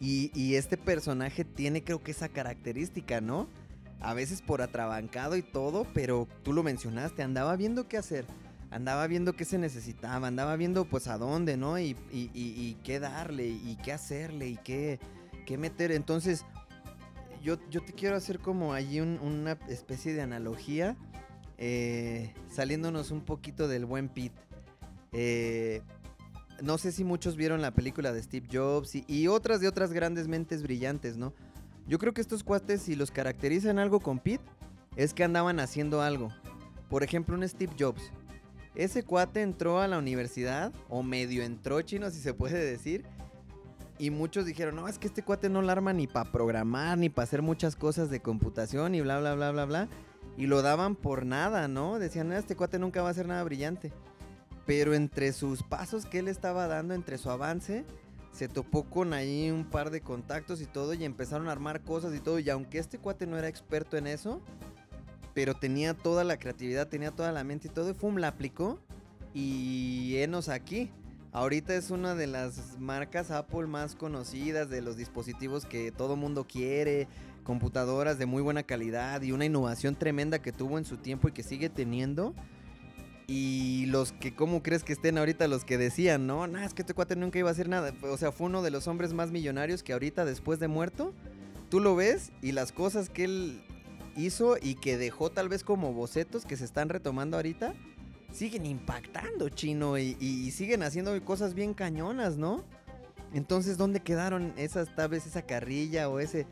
[0.00, 3.48] Y, y, este personaje tiene creo que esa característica, ¿no?
[4.00, 8.24] A veces por atrabancado y todo, pero tú lo mencionaste, andaba viendo qué hacer,
[8.72, 11.78] andaba viendo qué se necesitaba, andaba viendo pues a dónde, ¿no?
[11.78, 14.98] Y, y, y qué darle, y qué hacerle, y qué,
[15.46, 15.92] qué meter.
[15.92, 16.44] Entonces,
[17.40, 20.96] yo, yo te quiero hacer como allí un, una especie de analogía,
[21.60, 24.40] eh, saliéndonos un poquito del buen Pete.
[25.12, 25.82] Eh,
[26.62, 29.92] no sé si muchos vieron la película de Steve Jobs y, y, otras de otras
[29.92, 31.32] grandes mentes brillantes, ¿no?
[31.86, 34.44] Yo creo que estos cuates, si los caracterizan algo con Pete,
[34.96, 36.30] es que andaban haciendo algo.
[36.88, 38.10] Por ejemplo, un Steve Jobs.
[38.74, 43.04] Ese cuate entró a la universidad, o medio entró chino, si se puede decir,
[43.98, 47.10] y muchos dijeron, no, es que este cuate no la arma ni para programar, ni
[47.10, 49.88] para hacer muchas cosas de computación, y bla, bla, bla, bla, bla.
[50.40, 51.98] Y lo daban por nada, ¿no?
[51.98, 53.92] Decían, no, este cuate nunca va a hacer nada brillante.
[54.64, 57.84] Pero entre sus pasos que él estaba dando, entre su avance,
[58.32, 62.14] se topó con ahí un par de contactos y todo, y empezaron a armar cosas
[62.14, 62.38] y todo.
[62.38, 64.40] Y aunque este cuate no era experto en eso,
[65.34, 68.80] pero tenía toda la creatividad, tenía toda la mente y todo, y Fum la aplicó.
[69.34, 70.90] Y enos aquí.
[71.32, 76.46] Ahorita es una de las marcas Apple más conocidas, de los dispositivos que todo mundo
[76.48, 77.08] quiere,
[77.50, 81.32] computadoras de muy buena calidad y una innovación tremenda que tuvo en su tiempo y
[81.32, 82.32] que sigue teniendo.
[83.26, 86.46] Y los que, ¿cómo crees que estén ahorita los que decían, no?
[86.46, 87.92] Nah, es que este cuate nunca iba a hacer nada.
[88.02, 91.12] O sea, fue uno de los hombres más millonarios que ahorita, después de muerto,
[91.70, 93.64] tú lo ves y las cosas que él
[94.16, 97.74] hizo y que dejó tal vez como bocetos que se están retomando ahorita
[98.32, 102.62] siguen impactando, chino, y, y, siguen haciendo cosas bien cañonas, ¿no?
[103.34, 106.46] Entonces, ¿dónde quedaron esas, tal vez esa carrilla o ese...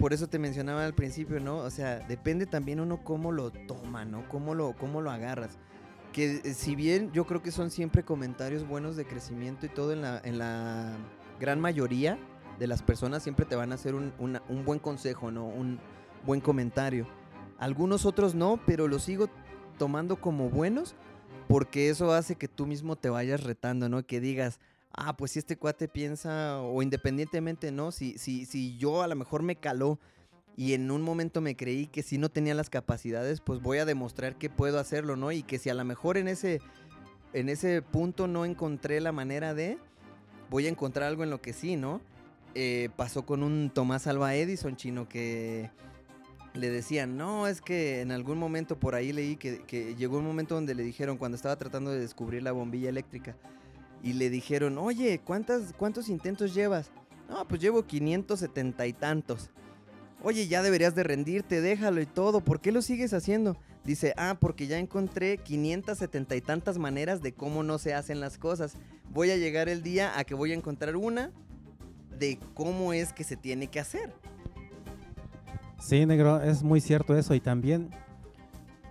[0.00, 1.58] Por eso te mencionaba al principio, ¿no?
[1.58, 4.26] O sea, depende también uno cómo lo toma, ¿no?
[4.30, 5.58] Cómo lo, cómo lo agarras.
[6.14, 9.92] Que eh, si bien yo creo que son siempre comentarios buenos de crecimiento y todo
[9.92, 10.96] en la, en la
[11.38, 12.18] gran mayoría
[12.58, 15.44] de las personas siempre te van a hacer un, un buen consejo, ¿no?
[15.44, 15.78] Un
[16.24, 17.06] buen comentario.
[17.58, 19.28] Algunos otros no, pero lo sigo
[19.76, 20.94] tomando como buenos
[21.46, 24.06] porque eso hace que tú mismo te vayas retando, ¿no?
[24.06, 24.60] Que digas,
[24.92, 27.92] ah, pues si este cuate piensa, o independientemente, ¿no?
[27.92, 29.98] Si, si, si yo a lo mejor me caló
[30.56, 33.84] y en un momento me creí que si no tenía las capacidades, pues voy a
[33.84, 35.32] demostrar que puedo hacerlo, ¿no?
[35.32, 36.60] Y que si a lo mejor en ese,
[37.32, 39.78] en ese punto no encontré la manera de,
[40.50, 42.00] voy a encontrar algo en lo que sí, ¿no?
[42.54, 45.70] Eh, pasó con un Tomás Alba Edison chino que
[46.54, 50.26] le decían, no, es que en algún momento por ahí leí que, que, llegó un
[50.26, 53.36] momento donde le dijeron, cuando estaba tratando de descubrir la bombilla eléctrica,
[54.02, 56.90] y le dijeron, oye, ¿cuántas, ¿cuántos intentos llevas?
[57.28, 59.50] No, pues llevo 570 y tantos.
[60.22, 63.56] oye, ya deberías de rendirte, déjalo y todo, ¿por qué lo sigues haciendo?
[63.84, 68.36] Dice, ah, porque ya encontré 570 y tantas maneras de cómo no se hacen las
[68.36, 68.74] cosas.
[69.10, 71.32] Voy a llegar el día a que voy a encontrar una
[72.18, 74.12] de cómo es que se tiene que hacer.
[75.80, 77.34] Sí, negro, es muy cierto eso.
[77.34, 77.90] Y también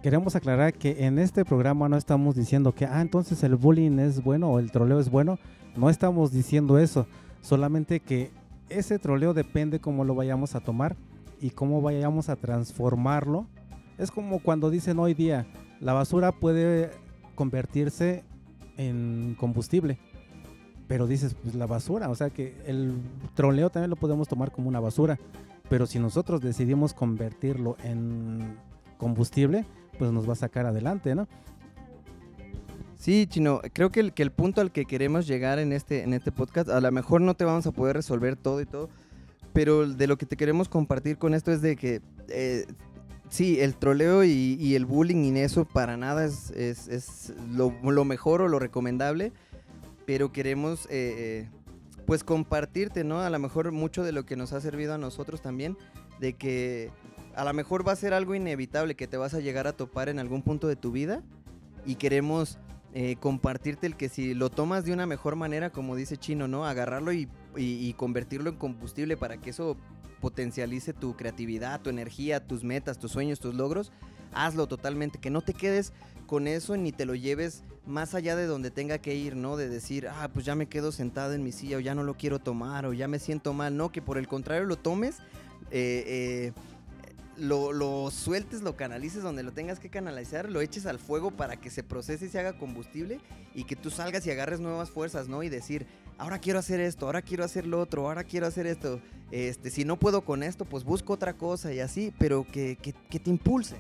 [0.01, 4.23] queremos aclarar que en este programa no estamos diciendo que, ah, entonces el bullying es
[4.23, 5.39] bueno o el troleo es bueno.
[5.75, 7.07] No estamos diciendo eso.
[7.41, 8.31] Solamente que
[8.69, 10.95] ese troleo depende cómo lo vayamos a tomar
[11.41, 13.47] y cómo vayamos a transformarlo
[13.99, 15.45] es como cuando dicen hoy día,
[15.81, 16.91] la basura puede
[17.35, 18.23] convertirse
[18.77, 19.99] en combustible.
[20.88, 22.95] Pero dices, pues la basura, o sea que el
[23.35, 25.19] troleo también lo podemos tomar como una basura.
[25.69, 28.57] Pero si nosotros decidimos convertirlo en
[28.97, 29.65] combustible,
[29.99, 31.27] pues nos va a sacar adelante, ¿no?
[32.95, 36.13] Sí, Chino, creo que el, que el punto al que queremos llegar en este, en
[36.13, 38.89] este podcast, a lo mejor no te vamos a poder resolver todo y todo,
[39.53, 42.65] pero de lo que te queremos compartir con esto es de que eh,
[43.29, 47.71] Sí, el troleo y, el bullying y eso para nada es, es, lo,
[48.03, 49.31] mejor o lo recomendable,
[50.07, 51.49] pero queremos eh, eh,
[52.07, 53.21] pues compartirte, ¿no?
[53.21, 55.77] A lo mejor mucho de lo que nos ha servido a nosotros también,
[56.19, 56.89] de que
[57.35, 60.09] a lo mejor va a ser algo inevitable que te vas a llegar a topar
[60.09, 61.23] en algún punto de tu vida
[61.85, 62.57] y queremos
[62.93, 66.65] eh, compartirte el que si lo tomas de una mejor manera, como dice Chino, ¿no?
[66.65, 69.77] Agarrarlo y, y convertirlo en combustible para que eso
[70.19, 73.91] potencialice tu creatividad, tu energía, tus metas, tus sueños, tus logros,
[74.33, 75.93] hazlo totalmente, que no te quedes
[76.27, 79.57] con eso ni te lo lleves más allá de donde tenga que ir, ¿no?
[79.57, 82.15] De decir, ah, pues ya me quedo sentado en mi silla o ya no lo
[82.15, 85.17] quiero tomar o ya me siento mal, no, que por el contrario lo tomes,
[85.71, 86.53] eh, eh,
[87.39, 91.69] lo, sueltes, lo canalices donde lo tengas que canalizar, lo eches al fuego para que
[91.69, 93.19] se procese y se haga combustible
[93.54, 95.43] y que tú salgas y agarres nuevas fuerzas, ¿no?
[95.43, 95.86] Y decir,
[96.17, 98.99] ahora quiero hacer esto, ahora quiero hacer lo otro, ahora quiero hacer esto.
[99.32, 102.78] Este, si no puedo con esto, pues busco otra cosa y así, pero que,
[103.10, 103.78] te impulse.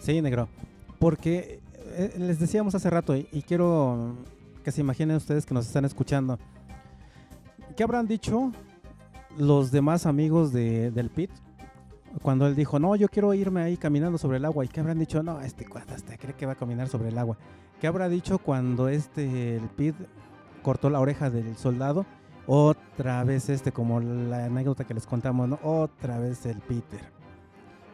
[0.00, 0.48] Sí, negro.
[0.98, 1.60] Porque
[1.96, 4.16] eh, les decíamos hace rato, y, quiero
[4.64, 6.38] que se imaginen ustedes que nos están escuchando.
[7.76, 8.52] ¿Qué habrán dicho
[9.38, 11.30] los demás amigos del Pit
[12.20, 14.64] cuando él dijo, no, yo quiero irme ahí caminando sobre el agua?
[14.64, 15.22] ¿Y qué habrán dicho?
[15.22, 17.36] No, este cuate hasta cree que va a caminar sobre el agua.
[17.80, 19.96] ¿Qué habrá dicho cuando este, el Pit
[20.62, 22.06] cortó la oreja del soldado.
[22.46, 25.58] Otra vez este, como la anécdota que les contamos, ¿no?
[25.62, 27.00] Otra vez el Peter.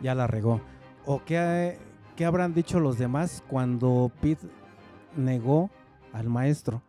[0.00, 0.60] Ya la regó.
[1.04, 1.78] ¿O qué,
[2.16, 4.46] qué habrán dicho los demás cuando Pete
[5.16, 5.70] negó
[6.12, 6.82] al maestro?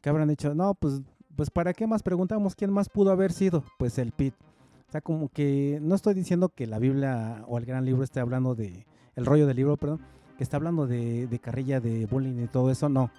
[0.00, 0.54] ¿Qué habrán dicho?
[0.54, 1.00] No, pues,
[1.34, 3.64] pues ¿para qué más preguntamos quién más pudo haber sido?
[3.78, 4.47] Pues el Pete.
[4.88, 8.20] O sea, como que no estoy diciendo que la Biblia o el gran libro esté
[8.20, 10.00] hablando de, el rollo del libro, perdón,
[10.36, 13.10] que está hablando de, de carrilla, de bullying y todo eso, no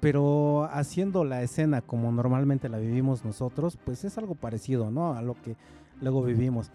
[0.00, 5.14] pero haciendo la escena como normalmente la vivimos nosotros, pues es algo parecido, ¿no?
[5.14, 5.56] A lo que
[6.00, 6.70] luego vivimos.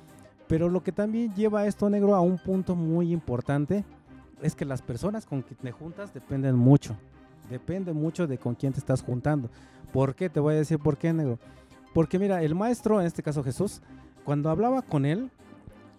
[0.48, 3.86] Pero lo que también lleva esto negro a un punto muy importante
[4.42, 6.96] es que las personas con quien te juntas dependen mucho.
[7.50, 9.50] Depende mucho de con quién te estás juntando.
[9.94, 10.30] ¿Por qué?
[10.30, 11.38] Te voy a decir por qué, negro.
[11.94, 13.82] Porque mira, el maestro, en este caso Jesús,
[14.24, 15.30] cuando hablaba con él,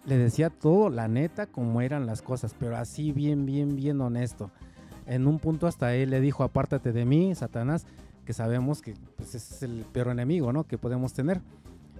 [0.05, 4.51] le decía todo, la neta, como eran las cosas, pero así bien, bien, bien honesto
[5.05, 7.85] en un punto hasta él le dijo, apártate de mí, Satanás,
[8.25, 10.65] que sabemos que pues, es el peor enemigo, ¿no?
[10.65, 11.41] Que podemos tener.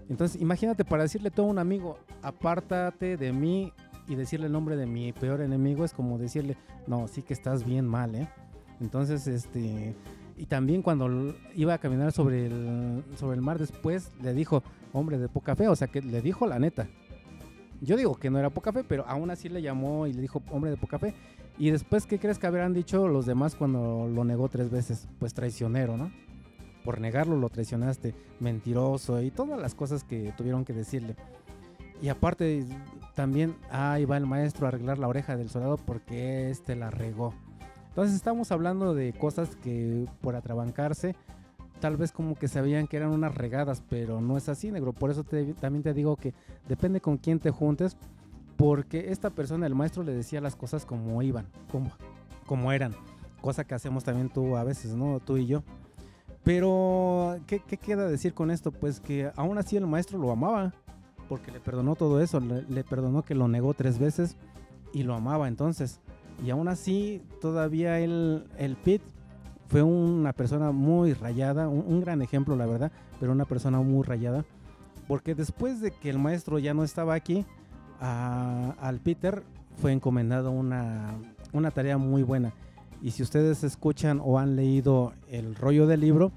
[0.10, 3.74] Entonces, imagínate para decirle todo un amigo, apártate de mí
[4.08, 6.58] y decirle el nombre de mi peor enemigo es como decirle,
[6.88, 8.28] no, sí que estás bien mal, ¿eh?
[8.82, 9.96] Entonces, este,
[10.38, 14.62] y también cuando iba a caminar sobre el, sobre el mar después, le dijo,
[14.94, 16.88] hombre de poca fe, o sea que le dijo la neta.
[17.82, 20.42] Yo digo que no era poca fe, pero aún así le llamó y le dijo,
[20.52, 21.14] hombre de poca fe.
[21.58, 25.08] Y después, ¿qué crees que habrán dicho los demás cuando lo negó tres veces?
[25.20, 26.12] Pues traicionero, ¿no?
[26.86, 31.16] Por negarlo lo traicionaste, mentiroso y todas las cosas que tuvieron que decirle.
[32.02, 32.66] Y aparte,
[33.16, 37.34] también, ahí va el maestro a arreglar la oreja del soldado porque este la regó.
[37.90, 41.16] Entonces estamos hablando de cosas que por atrabancarse,
[41.84, 44.94] tal vez como que sabían que eran unas regadas, pero no es así, negro.
[44.94, 45.26] Por eso
[45.60, 46.34] también te digo que
[46.66, 47.98] depende con quién te juntes
[48.56, 51.92] porque esta persona, el maestro, le decía las cosas como iban, como,
[52.46, 52.96] como eran,
[53.42, 55.20] cosa que hacemos también tú a veces, ¿no?
[55.20, 55.62] Tú y yo.
[56.46, 58.72] Pero, ¿qué, queda decir con esto?
[58.72, 60.74] Pues que aún así el maestro lo amaba,
[61.28, 64.38] porque le perdonó todo eso, le, perdonó que lo negó tres veces
[64.94, 66.00] y lo amaba entonces.
[66.46, 69.02] Y aún así, todavía el, el Pit
[69.68, 74.04] fue una persona muy rayada, un, un, gran ejemplo, la verdad, pero una persona muy
[74.04, 74.46] rayada,
[75.08, 77.46] porque después de que el maestro ya no estaba aquí,
[78.00, 79.44] al Peter
[79.78, 81.16] fue encomendado una,
[81.52, 82.54] una tarea muy buena.
[83.02, 86.32] Y si ustedes escuchan o han leído el rollo del libro,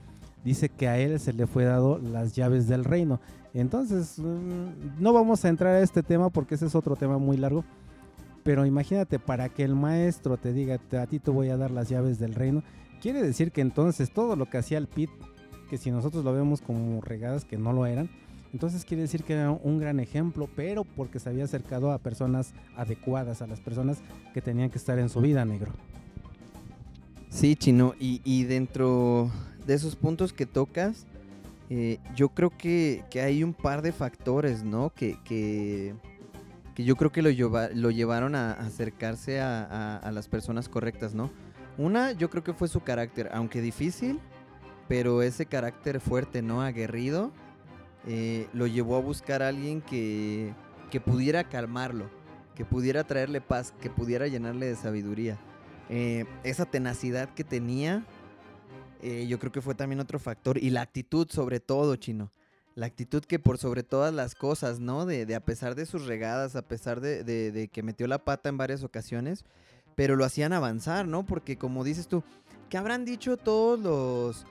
[0.44, 3.20] dice que a él se le fue dado las llaves del reino.
[3.54, 7.36] Entonces, mm, no vamos a entrar a este tema porque ese es otro tema muy
[7.36, 7.64] largo.
[8.42, 11.88] Pero imagínate, para que el maestro te diga, a ti te voy a dar las
[11.88, 12.62] llaves del reino,
[13.00, 15.10] quiere decir que entonces todo lo que hacía el Pit,
[15.70, 18.08] que si nosotros lo vemos como regadas, que no lo eran,
[18.52, 22.54] entonces quiere decir que era un gran ejemplo, pero porque se había acercado a personas
[22.76, 23.98] adecuadas, a las personas
[24.32, 25.72] que tenían que estar en su vida, negro.
[27.28, 29.30] Sí, chino, y, dentro
[29.66, 31.06] de esos puntos que tocas,
[31.68, 34.90] eh, yo creo que, hay un par de factores, ¿no?
[34.94, 35.94] Que, que,
[36.76, 37.30] yo creo que lo,
[37.74, 41.30] lo llevaron a acercarse a, las personas correctas, ¿no?
[41.78, 44.20] Una, yo creo que fue su carácter, aunque difícil,
[44.88, 46.62] pero ese carácter fuerte, ¿no?
[46.62, 47.32] Aguerrido,
[48.06, 50.54] eh, lo llevó a buscar a alguien que,
[50.90, 52.08] que pudiera calmarlo,
[52.54, 55.38] que pudiera traerle paz, que pudiera llenarle de sabiduría.
[55.88, 58.04] Eh, esa tenacidad que tenía,
[59.02, 60.58] eh, yo creo que fue también otro factor.
[60.58, 62.30] Y la actitud sobre todo, chino.
[62.74, 65.06] La actitud que por sobre todas las cosas, ¿no?
[65.06, 68.82] De, a pesar de sus regadas, a pesar de, que metió la pata en varias
[68.82, 69.44] ocasiones,
[69.96, 71.26] pero lo hacían avanzar, ¿no?
[71.26, 72.22] Porque como dices tú,
[72.68, 74.46] ¿qué habrán dicho todos los...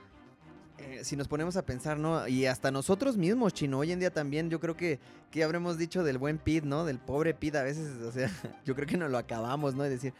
[0.78, 2.28] Eh, si nos ponemos a pensar, ¿no?
[2.28, 4.98] Y hasta nosotros mismos, chino, hoy en día también, yo creo que,
[5.30, 6.84] que habremos dicho del buen Pete, ¿no?
[6.84, 8.30] Del pobre Pete, a veces, o sea,
[8.66, 9.84] yo creo que nos lo acabamos, ¿no?
[9.84, 10.12] De decir,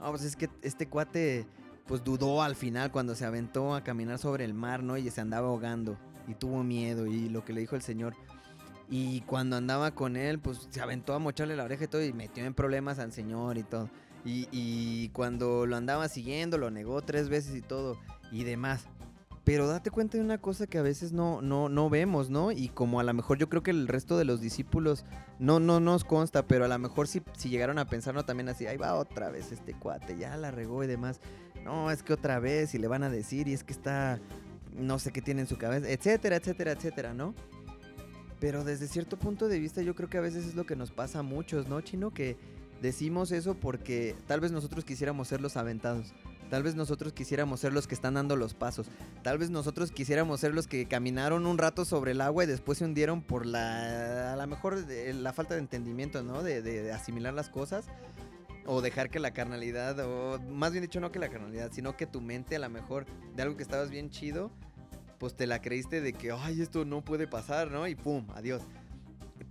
[0.00, 1.46] no, pues es que este cuate
[1.86, 4.96] pues dudó al final cuando se aventó a caminar sobre el mar, ¿no?
[4.96, 8.14] Y se andaba ahogando y tuvo miedo y lo que le dijo el Señor.
[8.90, 12.12] Y cuando andaba con él, pues se aventó a mocharle la oreja y todo y
[12.12, 13.88] metió en problemas al Señor y todo.
[14.26, 17.96] Y, cuando lo andaba siguiendo, lo negó tres veces y todo
[18.32, 18.86] y demás.
[19.44, 22.50] Pero date cuenta de una cosa que a veces no, no, no vemos, ¿no?
[22.50, 25.04] Y como a lo mejor yo creo que el resto de los discípulos
[25.38, 28.66] no, no nos consta, pero a lo mejor si, si llegaron a pensarlo también así,
[28.66, 31.20] ahí va otra vez este cuate, ya la regó y demás.
[31.64, 34.18] No, es que otra vez y le van a decir y es que está,
[34.76, 37.32] no sé qué tiene en su cabeza, etcétera, etcétera, etcétera, ¿no?
[38.40, 40.90] Pero desde cierto punto de vista yo creo que a veces es lo que nos
[40.90, 42.10] pasa a muchos, ¿no, Chino?
[42.12, 42.36] Que
[42.82, 46.14] decimos eso porque tal vez nosotros quisiéramos ser los aventados.
[46.50, 48.86] Tal vez nosotros quisiéramos ser los que están dando los pasos.
[49.22, 52.78] Tal vez nosotros quisiéramos ser los que caminaron un rato sobre el agua y después
[52.78, 56.42] se hundieron por la, a lo mejor la falta de entendimiento, ¿no?
[56.42, 57.86] De, asimilar las cosas.
[58.68, 62.04] O dejar que la carnalidad, o más bien dicho, no que la carnalidad, sino que
[62.06, 64.50] tu mente a lo mejor de algo que estabas bien chido,
[65.18, 67.86] pues te la creíste de que, ay, esto no puede pasar, ¿no?
[67.86, 68.62] Y pum, adiós.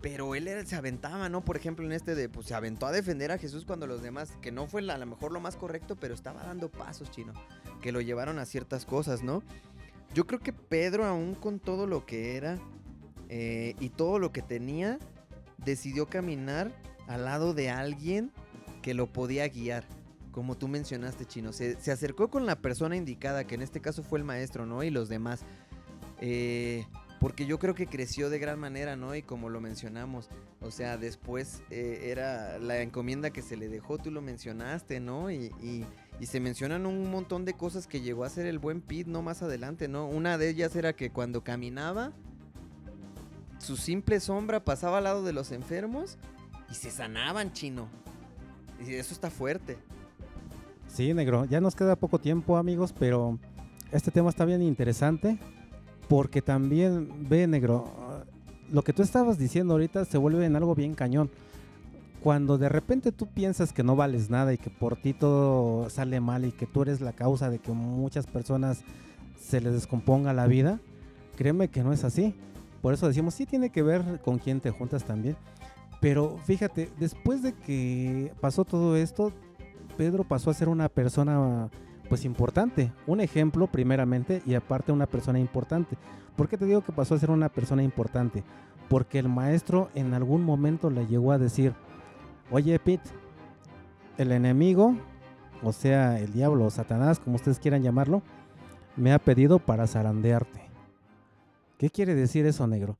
[0.05, 1.43] Pero él se aventaba, ¿no?
[1.43, 4.37] Por ejemplo, en este de, pues se aventó a defender a Jesús cuando los demás,
[4.39, 7.33] que no fue a lo mejor lo más correcto, pero estaba dando pasos, chino,
[7.81, 9.41] que lo llevaron a ciertas cosas, ¿no?
[10.13, 12.59] Yo creo que Pedro, aún con todo lo que era
[13.29, 14.99] eh, y todo lo que tenía,
[15.57, 16.71] decidió caminar
[17.07, 18.31] al lado de alguien
[18.83, 19.85] que lo podía guiar.
[20.31, 24.03] Como tú mencionaste, Chino, se, se acercó con la persona indicada, que en este caso
[24.03, 24.83] fue el maestro, ¿no?
[24.83, 25.41] Y los demás.
[26.21, 26.85] Eh,
[27.25, 29.15] porque yo creo que creció de gran manera, ¿no?
[29.15, 30.29] Y como lo mencionamos,
[30.61, 35.31] o sea, después eh, era la encomienda que se le dejó, tú lo mencionaste, ¿no?
[35.31, 35.87] Y, y,
[36.27, 39.23] se mencionan un montón de cosas que llegó a ser el buen Pete, ¿no?
[39.23, 40.07] Más adelante, ¿no?
[40.07, 42.11] Una de ellas era que cuando caminaba,
[43.57, 46.19] su simple sombra pasaba al lado de los enfermos
[46.69, 47.89] y se sanaban, chino.
[48.85, 49.79] Y eso está fuerte.
[50.87, 53.39] Sí, negro, ya nos queda poco tiempo, amigos, pero
[53.91, 55.39] este tema está bien interesante.
[56.07, 58.23] Porque también, ve negro,
[58.71, 61.29] lo que tú estabas diciendo ahorita se vuelve en algo bien cañón.
[62.21, 66.19] Cuando de repente tú piensas que no vales nada y que por ti todo sale
[66.19, 68.83] mal y que tú eres la causa de que muchas personas
[69.39, 70.79] se les descomponga la vida,
[71.35, 72.35] créeme que no es así.
[72.81, 75.35] Por eso decimos, sí tiene que ver con quién te juntas también.
[76.01, 79.31] Pero fíjate, después de que pasó todo esto,
[79.97, 81.69] Pedro pasó a ser una persona
[82.07, 85.97] pues importante, un ejemplo primeramente y aparte una persona importante.
[86.35, 88.43] ¿Por qué te digo que pasó a ser una persona importante?
[88.89, 91.73] Porque el maestro en algún momento le llegó a decir,
[92.51, 93.09] oye Pete,
[94.17, 94.95] el enemigo,
[95.63, 98.21] o sea, el diablo o Satanás, como ustedes quieran llamarlo,
[98.95, 100.61] me ha pedido para zarandearte.
[101.77, 102.97] ¿Qué quiere decir eso, negro?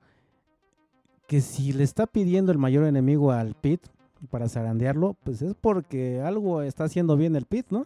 [1.28, 3.90] Que si le está pidiendo el mayor enemigo al Pete
[4.30, 7.86] para zarandearlo, pues es porque algo está haciendo bien el Pete, ¿no?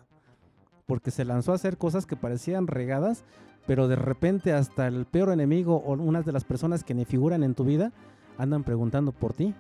[0.90, 3.24] Porque se lanzó a hacer cosas que parecían regadas,
[3.68, 7.44] pero de repente hasta el peor enemigo o unas de las personas que ni figuran
[7.44, 7.92] en tu vida
[8.40, 9.54] andan preguntando por ti.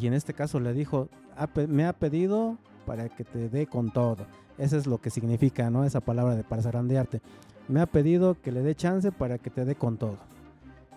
[0.00, 1.10] Y en este caso le dijo,
[1.68, 2.56] me ha pedido
[2.86, 4.24] para que te dé con todo.
[4.56, 5.84] Eso es lo que significa, ¿no?
[5.84, 7.20] Esa palabra de para zarandearte.
[7.68, 10.16] Me ha pedido que le dé chance para que te dé con todo.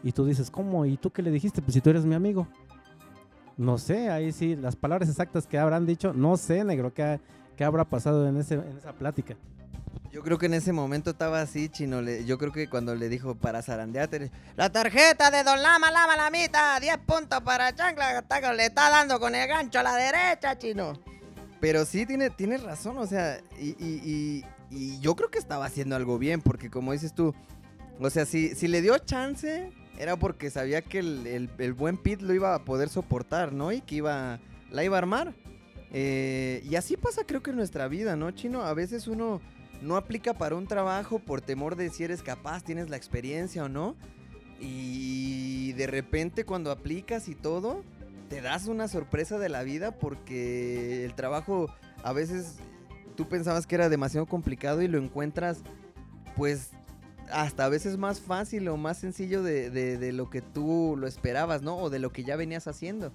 [0.03, 0.85] Y tú dices, ¿cómo?
[0.85, 1.61] ¿Y tú qué le dijiste?
[1.61, 2.47] Pues si tú eres mi amigo.
[3.57, 7.19] No sé, ahí sí, las palabras exactas que habrán dicho, no sé, negro, qué,
[7.57, 9.35] qué habrá pasado en, ese, en esa plática.
[10.11, 12.01] Yo creo que en ese momento estaba así, chino.
[12.01, 16.15] le- yo creo que cuando le dijo para zarandearte, la tarjeta de Don Lama Lama
[16.15, 18.23] Lamita, 10 puntos para Chancla,
[18.53, 20.93] le está dando con el gancho a la derecha, chino.
[21.59, 25.95] Pero sí, tiene, tiene razón, o sea, y, y- y- yo creo que estaba haciendo
[25.95, 27.33] algo bien, porque como dices tú,
[27.99, 32.23] o sea, si, si le dio chance, era porque sabía que el, el- buen Pete
[32.23, 33.71] lo iba a poder soportar, ¿no?
[33.71, 34.39] Y que iba,
[34.71, 35.33] la iba a armar.
[35.91, 38.63] Eh, y así pasa creo que en nuestra vida, ¿no, Chino?
[38.63, 39.39] A veces uno
[39.81, 43.69] no aplica para un trabajo por temor de si eres capaz, tienes la experiencia o
[43.69, 43.95] no.
[44.59, 47.83] Y de repente cuando aplicas y todo,
[48.29, 51.67] te das una sorpresa de la vida porque el trabajo
[52.03, 52.55] a veces
[53.15, 55.59] tú pensabas que era demasiado complicado y lo encuentras
[56.35, 56.71] pues
[57.31, 61.61] hasta a veces más fácil o más sencillo de, de- lo que tú lo esperabas,
[61.61, 61.77] ¿no?
[61.77, 63.11] O de lo que ya venías haciendo.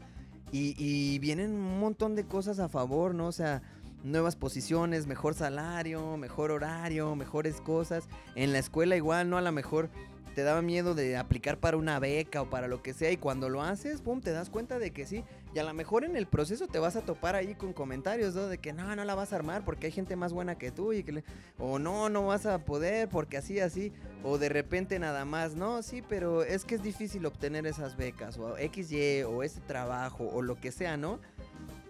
[0.52, 3.28] Y, y vienen un montón de cosas a favor, ¿no?
[3.28, 3.62] O sea,
[4.02, 8.08] nuevas posiciones, mejor salario, mejor horario, mejores cosas.
[8.34, 9.38] En la escuela igual, ¿no?
[9.38, 9.90] A lo mejor
[10.34, 13.48] te daba miedo de aplicar para una beca o para lo que sea y cuando
[13.48, 15.24] lo haces, pum, te das cuenta de que sí.
[15.52, 18.46] Y a lo mejor en el proceso te vas a topar ahí con comentarios, ¿no?
[18.46, 20.92] De que no, no la vas a armar porque hay gente más buena que tú
[20.92, 21.24] y que
[21.58, 23.92] o no, no vas a poder porque así, así.
[24.22, 28.38] O de repente nada más, no, sí, pero es que es difícil obtener esas becas
[28.38, 31.18] o XY o ese trabajo o lo que sea, ¿no?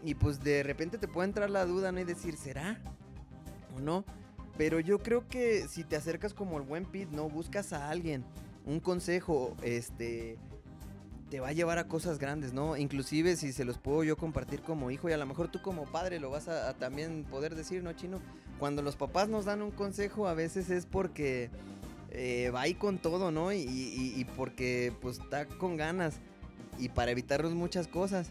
[0.03, 2.01] Y pues de repente te puede entrar la duda, ¿no?
[2.01, 2.81] Y decir, ¿será?
[3.77, 4.07] ¿O no?
[4.57, 7.29] Pero yo creo que si te acercas como el buen Pete, ¿no?
[7.29, 8.25] Buscas a alguien,
[8.65, 10.39] un consejo, este,
[11.31, 12.77] te va a llevar a cosas grandes, ¿no?
[12.77, 15.85] Inclusive si se los puedo yo compartir como hijo y a lo mejor tú como
[15.85, 18.21] padre lo vas a, también poder decir, ¿no, chino?
[18.59, 21.51] Cuando los papás nos dan un consejo a veces es porque
[22.11, 23.53] eh, va ahí con todo, ¿no?
[23.53, 26.19] Y porque pues está con ganas
[26.79, 28.31] y para evitarnos muchas cosas.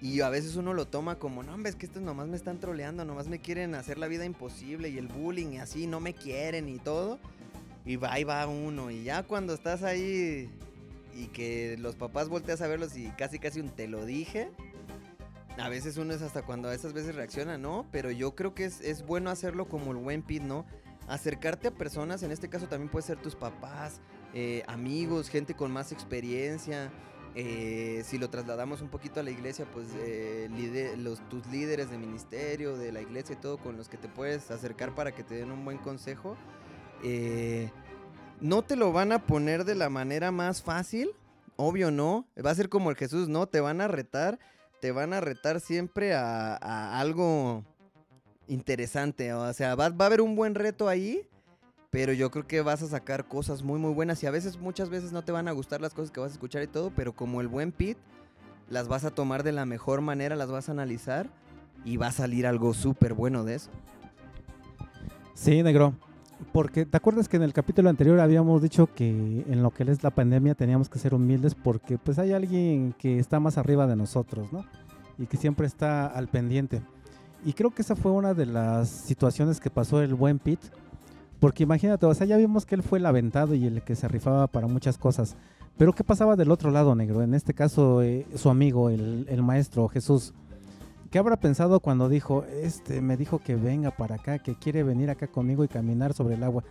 [0.00, 2.58] Y a veces uno lo toma como, no, hombre, es que estos nomás me están
[2.58, 6.12] troleando, nomás me quieren hacer la vida imposible y el bullying y así, no me
[6.12, 7.20] quieren y todo.
[7.84, 8.90] Y va, ahí va uno.
[8.90, 10.50] Y ya cuando estás ahí
[11.14, 14.50] y que los papás volteas a verlos y casi casi un te lo dije.
[15.58, 17.86] A veces uno es hasta cuando a esas veces reacciona, ¿no?
[17.92, 20.64] Pero yo creo que es, es bueno hacerlo como el buen Pete, ¿no?
[21.08, 24.00] Acercarte a personas, en este caso también puede ser tus papás,
[24.32, 26.90] eh, amigos, gente con más experiencia.
[27.34, 31.90] eh, si lo trasladamos un poquito a la iglesia, pues eh, lide- los, tus líderes
[31.90, 35.24] de ministerio, de la iglesia y todo, con los que te puedes acercar para que
[35.24, 36.36] te den un buen consejo.
[37.02, 37.70] eh,
[38.42, 41.10] no te lo van a poner de la manera más fácil,
[41.56, 42.26] obvio no.
[42.44, 44.38] Va a ser como el Jesús, no, te van a retar,
[44.80, 47.64] te van a retar siempre a, algo
[48.48, 49.32] interesante.
[49.32, 51.22] O sea, va, va a haber un buen reto ahí,
[51.90, 54.22] pero yo creo que vas a sacar cosas muy, muy buenas.
[54.22, 56.34] Y a veces, muchas veces no te van a gustar las cosas que vas a
[56.34, 58.00] escuchar y todo, pero como el buen Pete,
[58.68, 61.30] las vas a tomar de la mejor manera, las vas a analizar
[61.84, 63.70] y va a salir algo súper bueno de eso.
[65.34, 65.94] Sí, negro.
[66.52, 70.02] Porque te acuerdas que en el capítulo anterior habíamos dicho que en lo que es
[70.02, 73.96] la pandemia teníamos que ser humildes porque pues hay alguien que está más arriba de
[73.96, 74.64] nosotros, ¿no?
[75.18, 76.82] Y que siempre está al pendiente.
[77.44, 80.68] Y creo que esa fue una de las situaciones que pasó el buen Pete.
[81.40, 84.06] Porque imagínate, o sea, ya vimos que él fue el aventado y el que se
[84.06, 85.36] rifaba para muchas cosas.
[85.76, 87.22] Pero ¿qué pasaba del otro lado, negro?
[87.22, 90.34] En este caso, eh, su amigo, el, el maestro Jesús.
[91.12, 95.10] ¿Qué habrá pensado cuando dijo, este me dijo que venga para acá, que quiere venir
[95.10, 96.64] acá conmigo y caminar sobre el agua?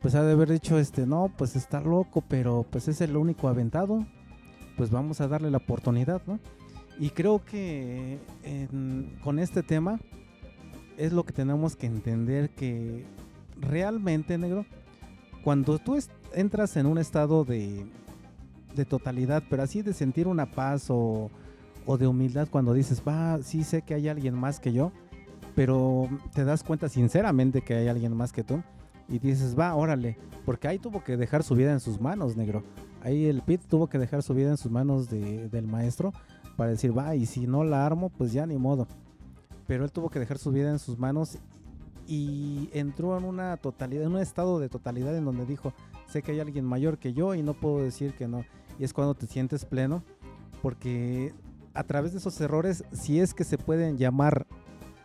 [0.00, 3.48] Pues ha de haber dicho, este, no, pues está loco, pero pues es el único
[3.48, 4.06] aventado.
[4.76, 6.38] Pues vamos a darle la oportunidad, ¿no?
[7.00, 8.20] Y creo que
[9.24, 9.98] con este tema
[10.96, 13.04] es lo que tenemos que entender que
[13.60, 14.66] realmente, negro,
[15.42, 15.98] cuando tú
[16.32, 17.84] entras en un estado de,
[18.76, 21.28] de totalidad, pero así de sentir una paz o,
[21.86, 24.92] o de humildad cuando dices, va, sí sé que hay alguien más que yo,
[25.54, 28.62] pero te das cuenta sinceramente que hay alguien más que tú
[29.08, 32.62] y dices, va, órale, porque ahí tuvo que dejar su vida en sus manos, negro.
[33.02, 36.12] Ahí el Pit tuvo que dejar su vida en sus manos de- del maestro
[36.56, 38.86] para decir, va, y si no la armo, pues ya ni modo.
[39.66, 41.38] Pero él tuvo que dejar su vida en sus manos
[42.06, 45.72] y entró en una totalidad, en un estado de totalidad en donde dijo,
[46.08, 48.44] sé que hay alguien mayor que yo y no puedo decir que no.
[48.78, 50.02] Y es cuando te sientes pleno,
[50.62, 51.32] porque
[51.80, 54.46] a través de esos errores, si es que se pueden llamar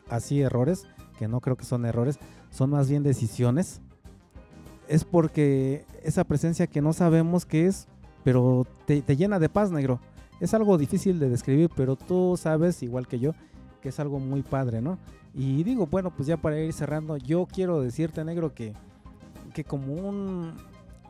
[0.09, 0.85] así errores,
[1.17, 2.19] que no creo que son errores,
[2.51, 3.79] son más bien decisiones,
[4.89, 7.87] es porque esa presencia que no sabemos qué es,
[8.25, 10.01] pero te, te llena de paz, negro.
[10.41, 13.31] Es algo difícil de describir, pero tú sabes, igual que yo,
[13.81, 14.97] que es algo muy padre, ¿no?
[15.33, 18.73] Y digo, bueno, pues ya para ir cerrando, yo quiero decirte, negro, que,
[19.53, 20.51] que como un,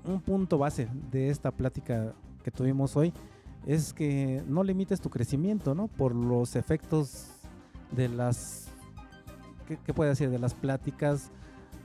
[0.05, 2.13] un punto base de esta plática
[2.43, 3.11] que tuvimos hoy,
[3.66, 5.88] es que no limites tu crecimiento, ¿no?
[5.88, 7.28] Por los efectos
[7.91, 8.68] de las,
[9.68, 10.30] ¿qué, qué puede decir?
[10.30, 11.32] De las pláticas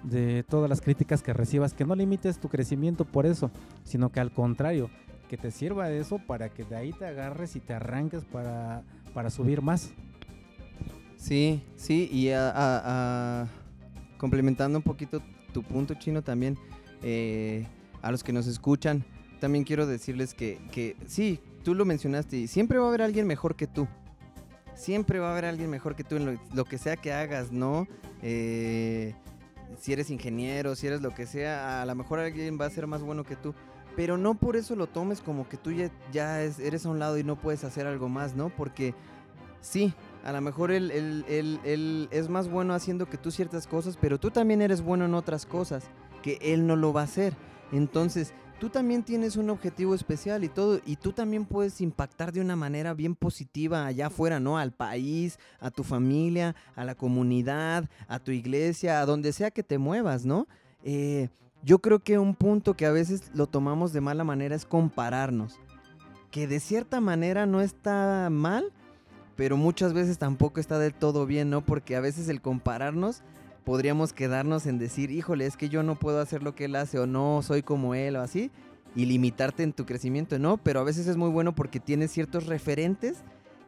[0.02, 3.50] de todas las críticas que recibas, que no limites tu crecimiento por eso,
[3.84, 4.90] sino que al contrario,
[5.28, 8.82] que te sirva eso para que de ahí te agarres y te arranques para,
[9.14, 9.92] para subir más.
[11.16, 13.46] Sí, sí, y a,
[14.16, 15.22] complementando un poquito
[15.52, 16.56] tu punto chino también,
[17.02, 17.66] eh,
[18.02, 19.04] a los que nos escuchan,
[19.38, 23.26] también quiero decirles que, que sí, tú lo mencionaste, y siempre va a haber alguien
[23.26, 23.86] mejor que tú.
[24.74, 27.86] Siempre va a haber alguien mejor que tú en lo, que sea que hagas, ¿no?
[28.22, 29.14] Eh,
[29.78, 32.86] si eres ingeniero, si eres lo que sea, a lo mejor alguien va a ser
[32.86, 33.54] más bueno que tú.
[33.96, 37.24] Pero no por eso lo tomes como que tú ya, eres a un lado y
[37.24, 38.48] no puedes hacer algo más, ¿no?
[38.50, 38.94] Porque
[39.60, 39.92] sí,
[40.24, 40.90] a lo mejor él,
[41.28, 45.14] él, es más bueno haciendo que tú ciertas cosas, pero tú también eres bueno en
[45.14, 45.84] otras cosas
[46.22, 47.34] que él no lo va a hacer.
[47.72, 52.42] Entonces, tú también tienes un objetivo especial y todo, y tú también puedes impactar de
[52.42, 54.58] una manera bien positiva allá afuera, ¿no?
[54.58, 59.62] Al país, a tu familia, a la comunidad, a tu iglesia, a donde sea que
[59.62, 60.46] te muevas, ¿no?
[60.84, 61.30] Eh,
[61.62, 65.58] yo creo que un punto que a veces lo tomamos de mala manera es compararnos,
[66.30, 68.72] que de cierta manera no está mal,
[69.36, 71.64] pero muchas veces tampoco está del todo bien, ¿no?
[71.64, 73.22] Porque a veces el compararnos
[73.64, 76.98] podríamos quedarnos en decir, híjole, es que yo no puedo hacer lo que él hace
[76.98, 78.50] o no soy como él o así,
[78.94, 80.56] y limitarte en tu crecimiento, ¿no?
[80.56, 83.18] Pero a veces es muy bueno porque tienes ciertos referentes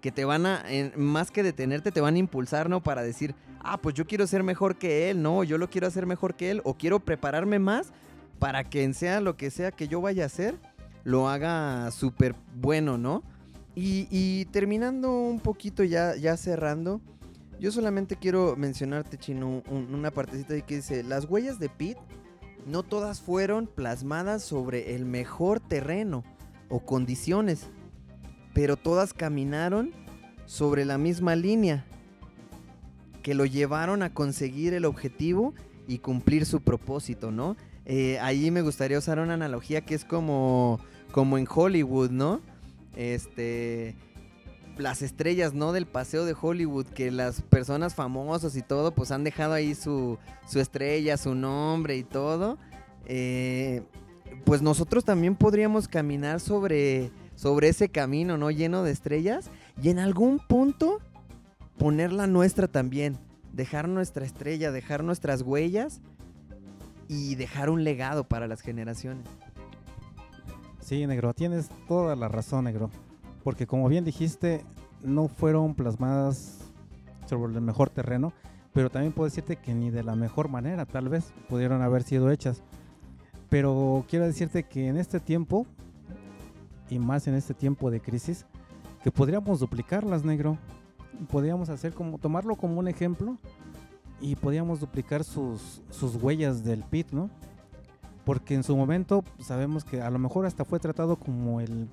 [0.01, 0.65] que te van a,
[0.97, 2.83] más que detenerte, te van a impulsar, ¿no?
[2.83, 5.45] Para decir, ah, pues yo quiero ser mejor que él, ¿no?
[5.45, 7.93] Yo lo quiero hacer mejor que él, o quiero prepararme más
[8.41, 10.59] para que sea lo que sea que yo vaya a hacer,
[11.05, 13.23] lo haga súper bueno, ¿no?
[13.75, 17.01] Y, terminando un poquito ya, ya cerrando,
[17.63, 22.01] yo solamente quiero mencionarte, Chino, una partecita de que dice, las huellas de Pete
[22.67, 26.25] no todas fueron plasmadas sobre el mejor terreno
[26.69, 27.69] o condiciones,
[28.53, 29.93] pero todas caminaron
[30.45, 31.87] sobre la misma línea
[33.23, 35.55] que lo llevaron a conseguir el objetivo
[35.87, 37.57] y cumplir su propósito, ¿no?
[37.85, 40.81] Eh, ahí me gustaría usar una analogía que es como,
[41.13, 42.41] como en Hollywood, ¿no?
[42.97, 43.95] Este,
[44.79, 45.73] las estrellas, ¿no?
[45.73, 50.19] Del paseo de Hollywood, que las personas famosas y todo, pues han dejado ahí su,
[50.47, 52.59] su estrella, su nombre y todo.
[53.07, 53.83] Eh,
[54.45, 58.51] pues nosotros también podríamos caminar sobre, sobre ese camino, ¿no?
[58.51, 59.51] Lleno de estrellas
[59.81, 61.01] y en algún punto
[61.79, 63.19] poner la nuestra también.
[63.53, 66.01] Dejar nuestra estrella, dejar nuestras huellas
[67.09, 69.27] y dejar un legado para las generaciones.
[70.81, 72.91] Sí, negro, tienes toda la razón, negro
[73.43, 74.65] porque como bien dijiste,
[75.03, 76.59] no fueron plasmadas
[77.27, 78.33] sobre el mejor terreno,
[78.73, 82.31] pero también puedo decirte que ni de la mejor manera, tal vez, pudieron haber sido
[82.31, 82.63] hechas.
[83.51, 85.67] Pero quiero decirte que en este tiempo,
[86.89, 88.47] y más en este tiempo de crisis,
[89.03, 90.57] que podríamos duplicarlas, negro.
[91.29, 93.37] Podríamos hacer como, tomarlo como un ejemplo
[94.21, 97.29] y podríamos duplicar sus, sus huellas del pit, ¿no?
[98.25, 101.89] Porque en su momento sabemos que a lo mejor hasta fue tratado como el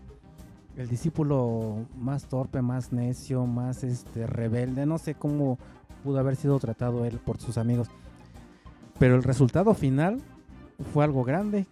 [0.78, 5.57] el discípulo más torpe, más necio, más este rebelde, no sé cómo
[6.03, 7.89] pudo haber sido tratado él por sus amigos.
[8.97, 10.22] Pero el resultado final
[10.93, 11.65] fue algo grande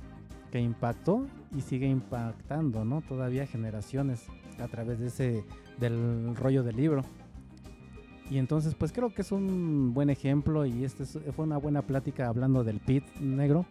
[0.51, 3.01] que impactó y sigue impactando, ¿no?
[3.01, 4.25] Todavía generaciones
[4.59, 5.43] a través de ese
[5.79, 7.03] del rollo del libro.
[8.29, 12.27] Y entonces, pues creo que es un buen ejemplo y este fue una buena plática
[12.27, 13.65] hablando del pit negro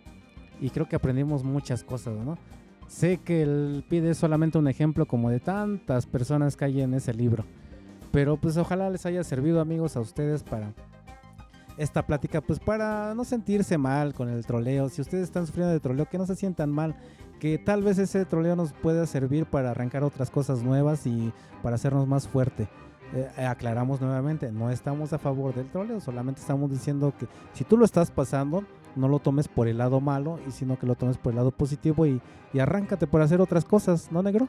[0.61, 2.39] y creo que aprendimos muchas cosas, ¿no?
[2.89, 7.13] Sé que el pide solamente un ejemplo como de tantas personas que hay en ese
[7.13, 7.45] libro.
[8.13, 10.73] Pero pues ojalá les haya servido amigos a ustedes para
[11.77, 14.89] esta plática, pues para no sentirse mal con el troleo.
[14.89, 16.97] Si ustedes están sufriendo de troleo, que no se sientan mal.
[17.41, 21.33] Que tal vez ese troleo nos pueda servir para arrancar otras cosas nuevas y
[21.63, 22.67] para hacernos más fuerte.
[23.15, 27.77] Eh, aclaramos nuevamente, no estamos a favor del troleo, solamente estamos diciendo que si tú
[27.77, 28.65] lo estás pasando,
[28.97, 31.51] no lo tomes por el lado malo, y sino que lo tomes por el lado
[31.51, 32.21] positivo y,
[32.59, 34.49] arráncate por hacer otras cosas, ¿no, negro?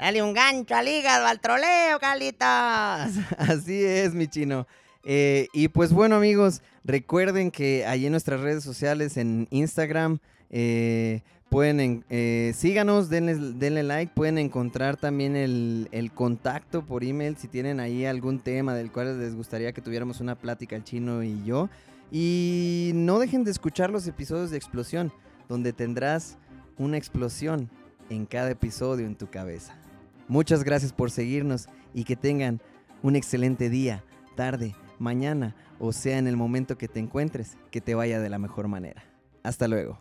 [0.00, 3.12] Dale un gancho al hígado, al troleo, Calitas.
[3.38, 4.66] Así es, mi chino.
[5.04, 10.18] Eh, y pues bueno, amigos, recuerden que ahí en nuestras redes sociales, en Instagram,
[10.50, 17.36] eh, pueden, eh, síganos, denle, denle, like, pueden encontrar también el, el, contacto por email
[17.36, 21.22] si tienen ahí algún tema del cual les gustaría que tuviéramos una plática el chino
[21.22, 21.68] y yo.
[22.14, 25.10] Y no dejen de escuchar los episodios de Explosión,
[25.48, 26.36] donde tendrás
[26.76, 27.70] una explosión
[28.10, 29.74] en cada episodio en tu cabeza.
[30.28, 32.60] Muchas gracias por seguirnos y que tengan
[33.02, 34.04] un excelente día,
[34.36, 38.38] tarde, mañana o sea en el momento que te encuentres, que te vaya de la
[38.38, 39.02] mejor manera.
[39.42, 39.98] Hasta luego.